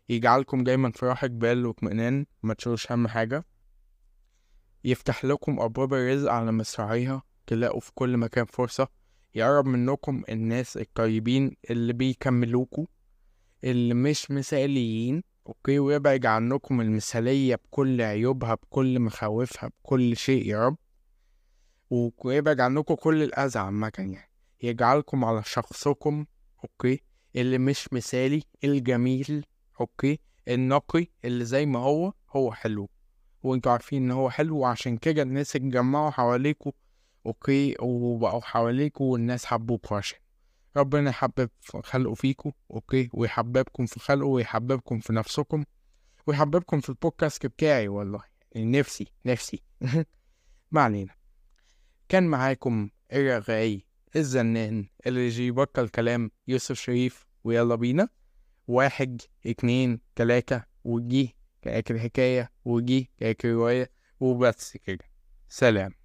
[0.10, 2.56] يجعلكم دايما في راحة بال واطمئنان ما
[2.92, 3.46] هم حاجة.
[4.84, 7.24] يفتح لكم أبواب الرزق على مصراعيها.
[7.48, 8.88] تلاقوا في كل مكان فرصة.
[9.36, 12.86] يقرب منكم الناس الطيبين اللي بيكملوكوا
[13.64, 15.24] اللي مش مثاليين.
[15.48, 20.78] okay ويبعد عنكم المثالية بكل عيوبها بكل مخاوفها بكل شيء يا رب.
[22.26, 24.30] ويبعد عنكم كل الأذى عامة يعني.
[24.62, 26.26] يجعلكم على شخصكم
[26.64, 27.00] okay.
[27.36, 29.45] اللي مش مثالي الجميل
[29.82, 30.20] okay.
[30.47, 32.89] النقي اللي زي ما هو هو حلو.
[33.43, 36.72] وانتوا عارفين إن هو حلو وعشان كده الناس اتجمعوا حواليكوا
[37.26, 37.76] okay.
[37.80, 40.20] وبقوا حواليكوا والناس حبوكوا عشان
[40.78, 41.49] ربنا يحبب
[41.84, 43.10] خلقه فيكوا okay.
[43.14, 45.64] ويحببكم في خلقه ويحببكم في نفسكم.
[46.28, 48.24] ويحببكم في البودكاست بتاعي والله.
[48.55, 49.64] نفسي نفسي.
[50.72, 51.14] ما علينا.
[52.10, 53.86] كان معاكم الرغاي
[54.16, 58.10] الزنان اللي يبطل كلام يوسف شريف ويلا بينا.
[58.68, 65.05] واحد اتنين تلاتة وجيالك الحكاية وجيالك الرواية وبس كده.
[65.49, 65.99] سلام.